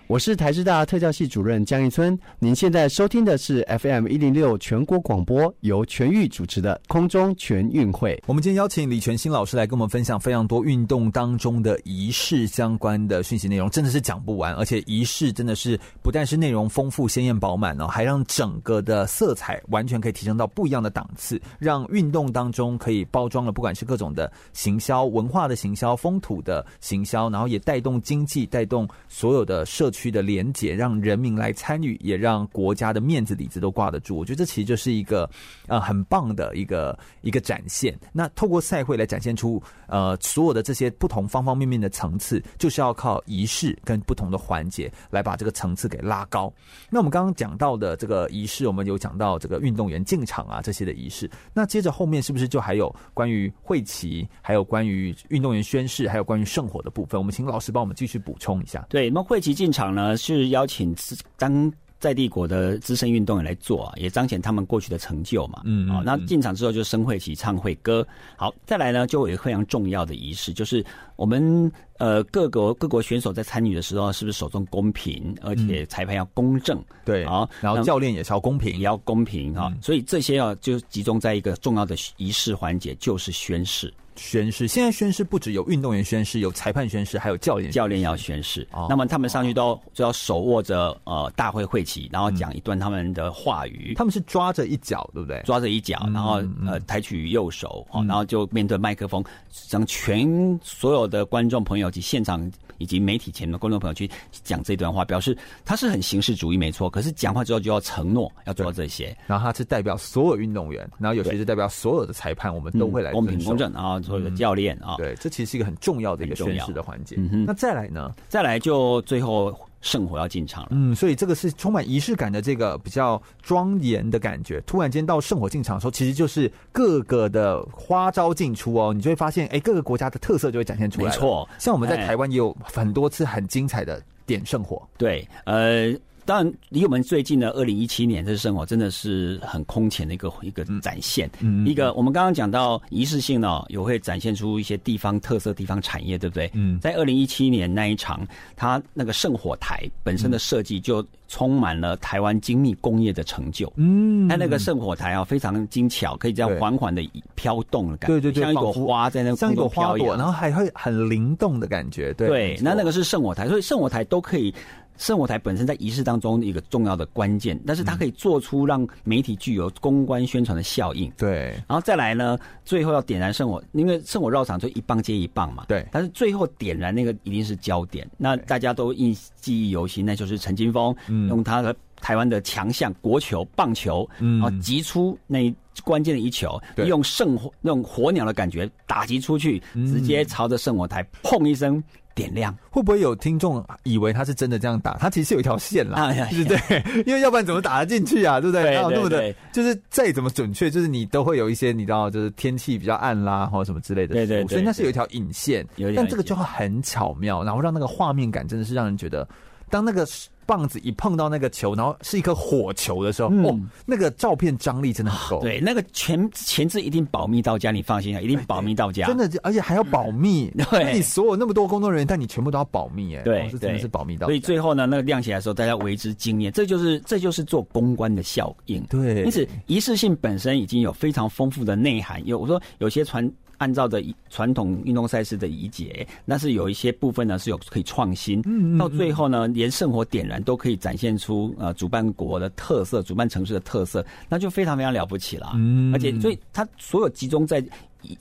[0.08, 8.18] 我是台师大特教系主任江一村，您现在收听的是 FM 一零六全国广播，由全域主持的空中全运会。
[8.26, 14.54] 我们今天邀请李全兴老师来跟我们分享非常多运动当中的仪式相关的讯息内容，真的是讲不完。
[14.54, 29.97] 而且仪式真的是不但是内容丰富、鲜艳饱满哦，还让整个的色彩完全可以提升到不一样的档次，让运动当中可以包装了，不管是各种的行销、文化的行销、风土的行销，然后也带动经济、带动所有的社区。
[29.98, 34.16] 区的连结，让人民来参与，也让国家的面子里子都挂得住。
[34.16, 35.28] 我觉得这其实就是一个
[35.66, 37.98] 呃很棒的一个一个展现。
[38.12, 46.52] 那透过赛会来展现出呃所有的这些不同方方面面的层次，就是要靠仪式跟不同的环节来把这个层次给拉高。
[46.88, 51.28] 那我们刚刚讲到的这个仪式，我们有讲到这个运动员进场啊这些的仪式。
[51.52, 57.18] 那接着后面是不是就还有关于会旗，还有关于运动员宣誓，还有关于圣火的部分？
[57.18, 58.86] 我们请老师帮我们继续补充一下。
[58.88, 59.87] 对，那会旗进场。
[59.90, 60.94] 呢是邀请
[61.36, 65.62] 当在帝国的资深运动员来做啊，也彰显他们过去的成就嘛。
[65.64, 68.06] 嗯，好，那进场之后就升会旗、唱会歌。
[68.36, 70.84] 好，再来呢，就有一个非常重要的仪式，就是
[71.16, 76.80] 我们呃各国各国选手在参与的时候，是不是手中公平，而且裁判要公正？
[77.04, 79.72] 对，好，然后教练也是要公平，也要公平啊。
[79.82, 83.92] 所以这些啊，就集中在一个重要的仪式环节，就是宣誓。
[84.18, 88.66] 宣誓，现在宣誓不只有运动员宣誓，有裁判宣誓，还有教练教练要宣誓。
[88.72, 93.92] 哦、那么他们上去都就要手握着呃大会会旗，然后讲一段他们的话语。
[93.92, 95.40] 嗯、他们是抓着一脚，对不对？
[95.46, 99.24] 抓着一脚，然后呃抬起右手，嗯、然后就面对麦克风，
[99.70, 102.50] 让全所有的观众朋友及现场。
[102.78, 106.88] 以及媒体前的观众朋友去讲这段话，表示他是很形式主义，没错。
[106.88, 117.16] 可是讲话之后就要承诺要做到这些，然后他是代表所有运动员，然后有些是代表所有的裁判，我们都会来、嗯、公平公正啊，所有的教练啊、嗯，对，这其实是一个很重要的一个宣誓的环节。
[117.46, 118.14] 那再来呢？
[118.28, 119.54] 再来就最后。
[119.80, 124.60] 圣火要进场了，嗯，所以这个是充满仪式感的这个比较庄严的感觉。
[124.62, 131.08] 突然间到圣火进场的时候，其实就是各个的花招进出哦，你就会发现，哎，各个国家的特色就会展现出来。
[131.08, 134.82] 没错，像我们在台湾也有很多次很精彩的点圣火。
[134.96, 135.94] 对，呃。
[136.28, 141.26] 当然，离我们最近的二零一七年，这圣火真的是很空前的一个一个展现。
[141.40, 146.50] 嗯，一个我们刚刚讲到仪式性呢，也会展现出一些地方特色、地方产业，对不对？
[146.52, 153.72] 嗯，在二零一七年那一场，它那个圣火台本身的设计就充满了台湾精密工业的成就。
[153.76, 157.02] 嗯，它那个圣火台啊，非常精巧，可以这样缓缓的
[157.36, 162.12] 飘动的感觉，对对对，像一朵花在那像一朵花朵，然后还会很灵动的感觉。
[162.12, 164.54] 对，对，那那个是圣火台，所以圣火台都可以。
[164.98, 171.10] 圣火台本身在仪式当中一个重要的关键，但是它可以做出让媒体具有公关宣传的效应。
[171.16, 175.64] 对，然后再来呢，最后要点燃圣火，因为圣火绕场就一棒接一棒嘛。
[175.68, 180.94] 对，但是最后点燃那个一定是焦点，那大家都印记忆犹新，那就是陈金峰
[181.28, 191.80] 用他的台湾的强项国球棒球，然后击出那关键的一球，用圣火那种火鸟的感觉打击出去，直接朝着圣火台砰一声。
[192.18, 194.94] 点亮，会不会有听众以为他是真的这样打？
[194.94, 197.02] 他其实是有一条线啦， 对不对？
[197.06, 198.40] 因为要不然怎么打得进去啊？
[198.40, 198.64] 对不对？
[198.74, 204.14] 哪有那么的，就是再怎么准确，就是你都会有一些你知道，就是天气比较暗啦，或者什么之类的。
[204.14, 205.64] 对对，所以那是有一条引线，
[205.94, 209.26] 但这个就会很巧妙，然后让那个画面感真的是让人觉得
[209.70, 210.06] 当那个。
[210.48, 215.42] 棒子一碰到那个球，然后是一颗火球的时候，嗯、哦，那个照片张力真的很够。
[215.44, 219.06] 对，那个前前置一定保密到家，你放心啊，一定保密到家。
[219.08, 220.50] 真的，而且还要保密。
[220.56, 224.26] 嗯、 对，你所有那么多工作人员，但你全部都要保密，哎，对，是真的是保密到家。
[224.28, 226.50] 所以最后呢，那个亮起来的时候，大家为之惊艳。
[226.50, 228.82] 这就是这就是做公关的效应。
[228.84, 232.26] 对，因此仪式性本身已经有非常丰富的内涵。
[232.26, 233.30] 有我说有些传。
[233.58, 238.42] 按照的传统运动赛事的仪节，那是有一些部分呢是有可以创新，
[238.78, 245.52] 到最后呢，连圣火点燃都可以展现出呃主办国的特色、主办城市的特色，那就非常非常了不起了。
[245.54, 247.62] 嗯，而且所以它所有集中在。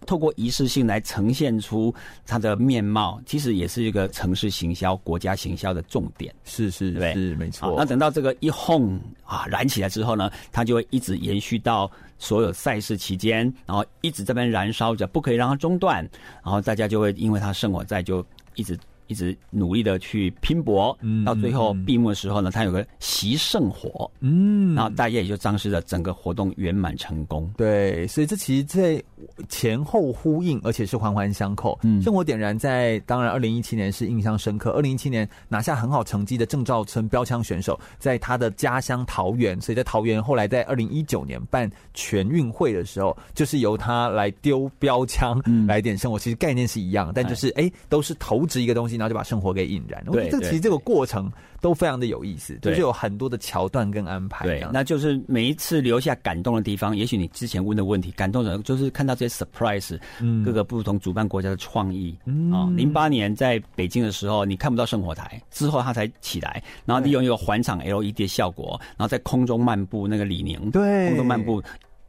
[0.08, 1.94] 透过仪式性来呈现出
[2.26, 6.34] 它的面貌，其实也是一个城市行销、国家行销的重点。
[6.46, 7.76] 是是是，是没错。
[7.78, 11.90] 那等到这个一轰啊燃起来之后呢，它就会一直延续到
[12.20, 15.98] 所有赛事期间，然后一直这边燃烧着，不可以让它中断。
[16.44, 18.78] 然后大家就会因为它圣火在，就一直。
[19.08, 27.50] 一直努力的去拼搏，嗯到最后闭幕的时候呢，他有个习圣火，嗯，然后大家也就彰显了整个活动圆满成功。
[27.58, 29.02] 对，所以这其实在
[29.48, 31.78] 前后呼应，而且是环环相扣。
[31.84, 48.97] 嗯，圣火点燃在当然二零一七年是印象深刻，二零一七年拿下很好成绩的郑兆春标枪选手，在他的家乡桃园，所以在桃园后来在二零一九年办全运会的时候，就是由他来丢标枪来点圣火，其实概念是一样，但就是哎、欸，都是投掷一个东西。
[48.98, 50.04] 然后就把圣火给引燃。
[50.08, 51.32] 我觉得这其实这个过程
[51.62, 54.46] 都非常的有意思，就是有很多的桥段跟安排。
[54.46, 56.96] 对，那就是每一次留下感动的地方。
[56.96, 62.18] 也许你之前问的问题，感动人就是看到这些 surprise，嗯，各个不同主办国家的创意。
[62.26, 71.62] 嗯，啊，零八年在北京的时候，你看不到圣火台，之后它才起来，然后利用一个环场 LED 效果，然后在空中漫步那个李宁，对，空中漫步。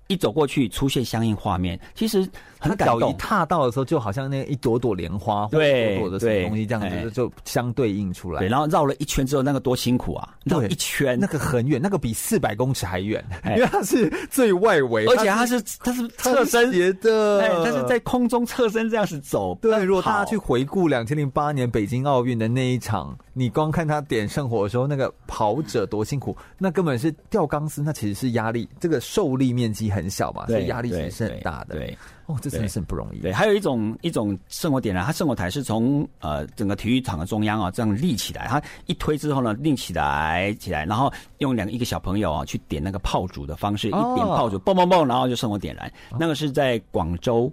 [0.09, 2.29] 一走过去，出现相应画面，其实
[2.59, 3.01] 很感动。
[3.01, 8.41] 脚一踏到的时候，就好像那一朵朵莲花，对，朵朵的什么东西这样子，就相对应出来。
[8.41, 10.35] 对，然后绕了一圈之后，那个多辛苦啊！
[10.45, 19.55] 绕一圈，那个很远，那个比四百公尺还远，因为它是最外围，而且它是它是侧身斜的，哎，它是在空中侧身这样子走。
[19.61, 30.79] 对，如果大家去回顾两千零八年北京奥运的那一场，你光看他点圣火的时候，那个跑者多辛苦，那根本是吊钢丝，那其实是压力，这个受力面积很小嘛，所以压。
[30.79, 33.20] 压力其实是很大的，对，对哦，这真的是很不容易。
[33.20, 45.89] 对，还有一种一种圣火点燃，它圣火台是从呃整个体育场的中央啊这样立起来，它一推之后呢，立起来起来，然后用两个一个小朋友啊去点那个炮竹的方式，哦、一点炮竹，嘣嘣嘣，然后就圣火点燃。
[46.11, 47.51] 哦、那个是在广州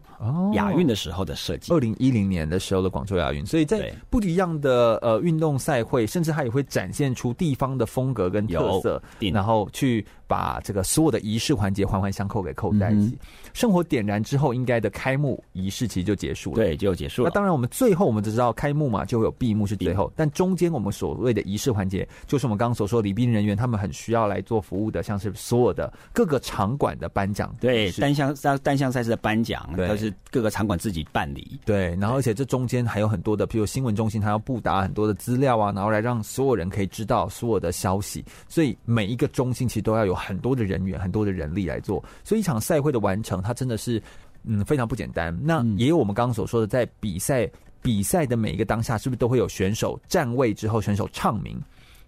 [0.56, 9.02] 亚运的时候的设计，二零一零年的时候的广州亚运，所以在不一样的呃运动赛会，甚至它也会展现出地方的风格跟特色，
[9.32, 10.06] 然后去。
[10.28, 13.18] 把这个所有的仪式环节环环相扣给扣在一起，
[13.54, 16.56] 圣火点燃之后，应该的开幕仪式其实就结束了。
[16.56, 17.30] 对，就结束了。
[17.30, 31.60] 那当然，我们最后我们只知道开幕嘛，就会有闭幕是最后，但中间我们所谓的仪式环节，就是我们刚刚所说礼宾人员他们很需要来做服务的，像是所有的各个场馆的颁奖，对，单项单项赛事的颁奖，都是各个场馆自己办理。
[31.66, 40.96] 对，然后而且这中间还有很多的，譬如新闻中心，它要布达很多的资料啊，然后来让所有人可以知道所有的消息，所以每一个中心其实都要有很多的人员。
[41.06, 44.02] 很多的人力来做，所以一场赛会的完成，它真的是
[44.48, 45.38] 嗯非常不简单。
[45.44, 47.50] 那也有我们刚刚所说的，在比赛
[47.82, 51.62] 比赛的每一个当下，是不是都会有选手站位之后，选手唱名，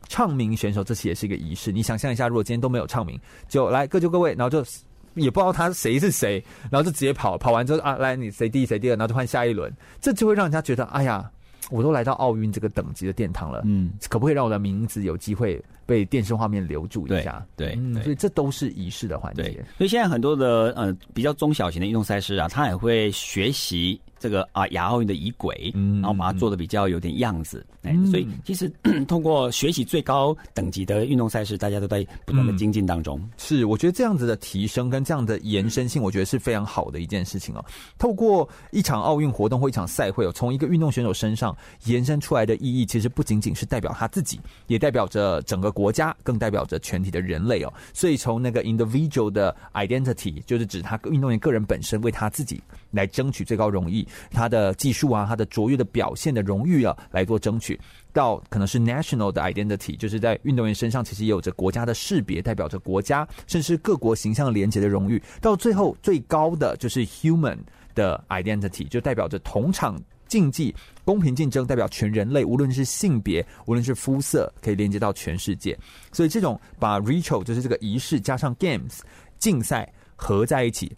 [0.08, 1.72] 唱名选手，这其实也是一个仪式。
[1.72, 4.60] 你想象一下，如果今天都没有唱名，就来各就各位，然后就
[5.16, 9.72] 也不知道他谁是谁，然后就直接跑，跑完之后啊，来你谁第一谁第二，然后就换下一轮，
[10.02, 11.30] 这就会让人家觉得，哎呀。
[11.70, 17.44] 我都来到奥运这个等级的殿堂了，嗯，可不可以让我的名字有机会被电视画面留住一下？
[17.56, 19.66] 对，对，嗯，所以这都是仪式的环节。
[19.78, 24.00] 所以现在很多的呃比较中小型的运动赛事啊，他也会学习。
[24.20, 25.72] 这个啊，亚奥运的仪轨，
[26.02, 28.68] 然后把它做的比较有点样子，哎、嗯，所以其实
[29.08, 33.22] 通过学习最高等级的运动赛事，大家都在不断的精进当中。
[33.38, 37.64] 是，我觉得这样子的提升跟这样的延伸性，我觉得是非常好的一件事情哦。
[38.00, 47.72] 透过一场奥运活动或一场赛会哦，从一个运动选手身上延伸出来的意义，其实不仅仅是代表他自己，也代表着整个国家，更代表着全体的人类哦。
[47.94, 52.60] 所以从那个 individual 的 identity，就是指他运动员个人本身为他自己
[52.90, 54.04] 来争取最高荣誉。
[54.32, 57.80] 他的技术啊，他的卓越的表现的荣誉啊，来做争取，
[58.12, 65.22] 到可能是 national 的 identity，就是在运动员身上其实也有着国家的识别，代表着国家甚至各国形象连结的荣誉。
[65.40, 67.60] 到最后最高的就是 human
[67.94, 69.96] 的 identity，就代表着同场
[70.28, 70.74] 竞技、
[71.04, 75.78] 公平竞争，代表全人类，无论是性别，无论是肤色，可以连接到全世界。
[76.12, 79.00] 所以这种把 ritual 就是这个仪式加上 games
[79.40, 80.96] 竞赛合在一起。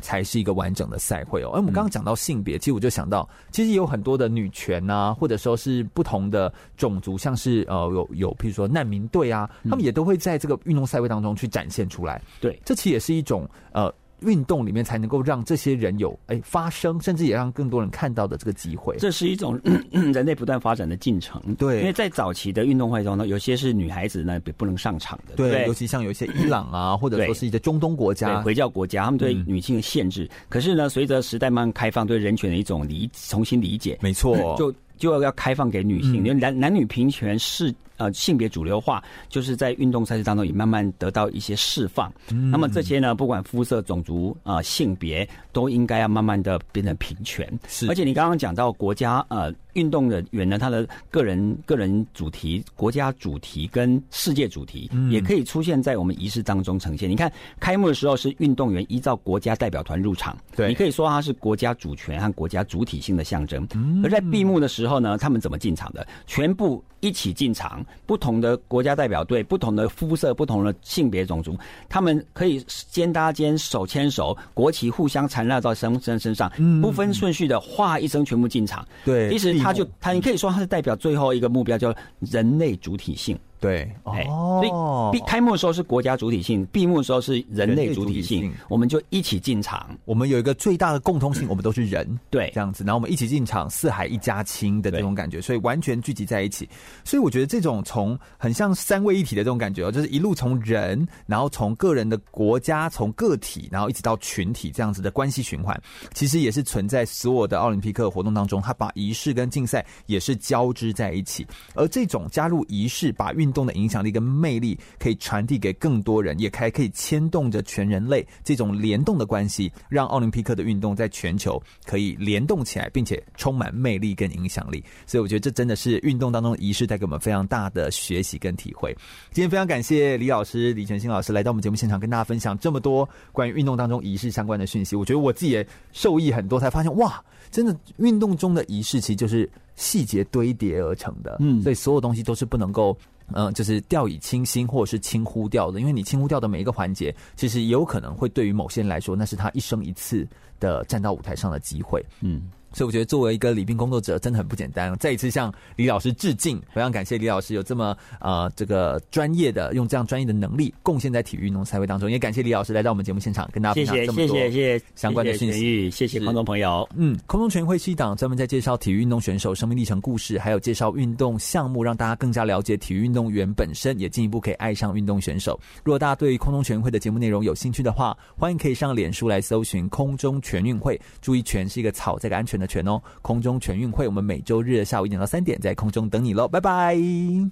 [0.00, 1.50] 才是一个完整的赛会哦。
[1.54, 12.20] 而我们刚刚讲到性别，其实我就想到，其实有很多的女权啊，或者说是不同的种族，像是呃有有，譬如说难民队啊，他们也都会在这个运动赛会当中去展现出来。
[12.38, 13.90] 对，这其实也是一种呃。
[14.20, 18.96] 运动里面才能够让这些人有哎发声，甚至也让更多人看到的这个机会。
[18.98, 19.60] 这是一种
[19.90, 21.40] 人类不断发展的进程。
[21.56, 25.34] 对，因为在早期的运动会中呢，有些是女孩子呢也不能上场的。
[25.36, 30.24] 对，对，尤其像有一些伊朗啊， 或者说是一些中东国家、回教国家，他们对女性的限制。
[30.24, 37.74] 嗯、可是呢，随着时代慢慢开放，对人权的一种理重新理解，没错，就就要开放给女性，因为男男女平权是。
[38.04, 42.12] 呃，性别主流化就是在运动赛事当中也慢慢得到一些释放。
[42.30, 47.50] 嗯、那么这些呢，不管肤色、种族啊、呃、性别，都应该要慢慢的变成平权。
[47.66, 49.52] 是，而且你刚刚讲到国家呃。
[49.74, 57.08] 运动的员呢，他的个人个人主题、国家主题跟世界主题，也可以出现在我们仪式当中呈现。
[57.08, 63.66] 嗯、你看，开幕的时候是运动员依照国家代表团入场，对，你可以说它是国家主权和国家主体性的象征。
[63.74, 66.06] 嗯、而在闭幕的时候呢，他们怎么进场的？
[66.24, 71.56] 全部一起进场，不同的国家代表队、不同的肤色、不同的性别种族，
[71.88, 76.50] 他们可以肩搭肩、手牵手，国旗互相缠绕到身身身上，
[76.82, 78.86] 不分顺序的哗一声全部进场。
[79.04, 79.54] 对，其实。
[79.58, 83.38] 他就他，你可以说他是代表最后一个目标，叫人类主体性。
[83.64, 88.54] 对，哦，所以闭开幕的时候是国家主体性，闭幕的时候是人类主体性，体性。
[88.68, 89.88] 我们就一起进场。
[90.04, 96.68] 我们有一个最大的共通性，我们都是人，对，这样子，然后我们一起进场，四海一家亲的这种感觉，所以完全聚集在一起。
[97.04, 105.80] 所以我觉得这种从很像三位一体的这种感觉哦，就是一路从人，然后从个人的国家，从个体，然后一直到群体这样子的关系循环，
[106.12, 124.84] 其实也是存在所有的奥林匹克活动当中，它把仪式跟竞赛也是交织在一起，而这种加入仪式，把运动的影响力跟魅力可以传递给更多人，也还可以牵动着全人类这种联动的关系，让奥林匹克的运动在全球可以联动起来，并且充满魅力跟影响力。
[125.06, 128.92] 所以我觉得这真的是运动当中的仪式带给我们非常大的学习跟体会。
[129.30, 134.96] 今天非常感谢李老师李全兴老师来到我们节目现场，跟大家分享这么多关于运动当中仪式相关的讯息。
[134.96, 141.36] 我觉得我自己也受益很多，才发现哇，真的运动中的仪式其实就是细节堆叠而成的。
[141.40, 142.96] 嗯，所以所有东西都是不能够。
[143.32, 150.26] 嗯，就是掉以轻心或者是轻忽掉的，因为你轻忽掉的每一个环节，其实也有可能会对于某些人来说，那是他一生一次
[150.60, 152.04] 的站到舞台上的机会。
[152.20, 152.50] 嗯。
[152.74, 166.88] 所以我觉得作为一个礼宾工作者真的很不简单，再一次向李老师致敬，非常感谢李老师有这么呃这个专业的用这样专业的能力贡献在体育运动赛会当中，也感谢李老师来到我们节目现场跟大家分享这么多谢谢相关的讯息，谢谢观众朋友。
[166.96, 175.58] 嗯，空中全运会是一档专门在介绍体育运动选手生命历程故事，还有介绍运动项目，让大家更加了解体育运动员本身，也进一步可以爱上运动选手。
[175.84, 187.50] 如果大家对空中全运会的节目内容有兴趣的话，欢迎可以上脸书来搜寻空中全运会，注意“全”是一个草这个安全的“全”哦，空中全运会，我们每周日下午一点到三点在空中等你喽，拜拜。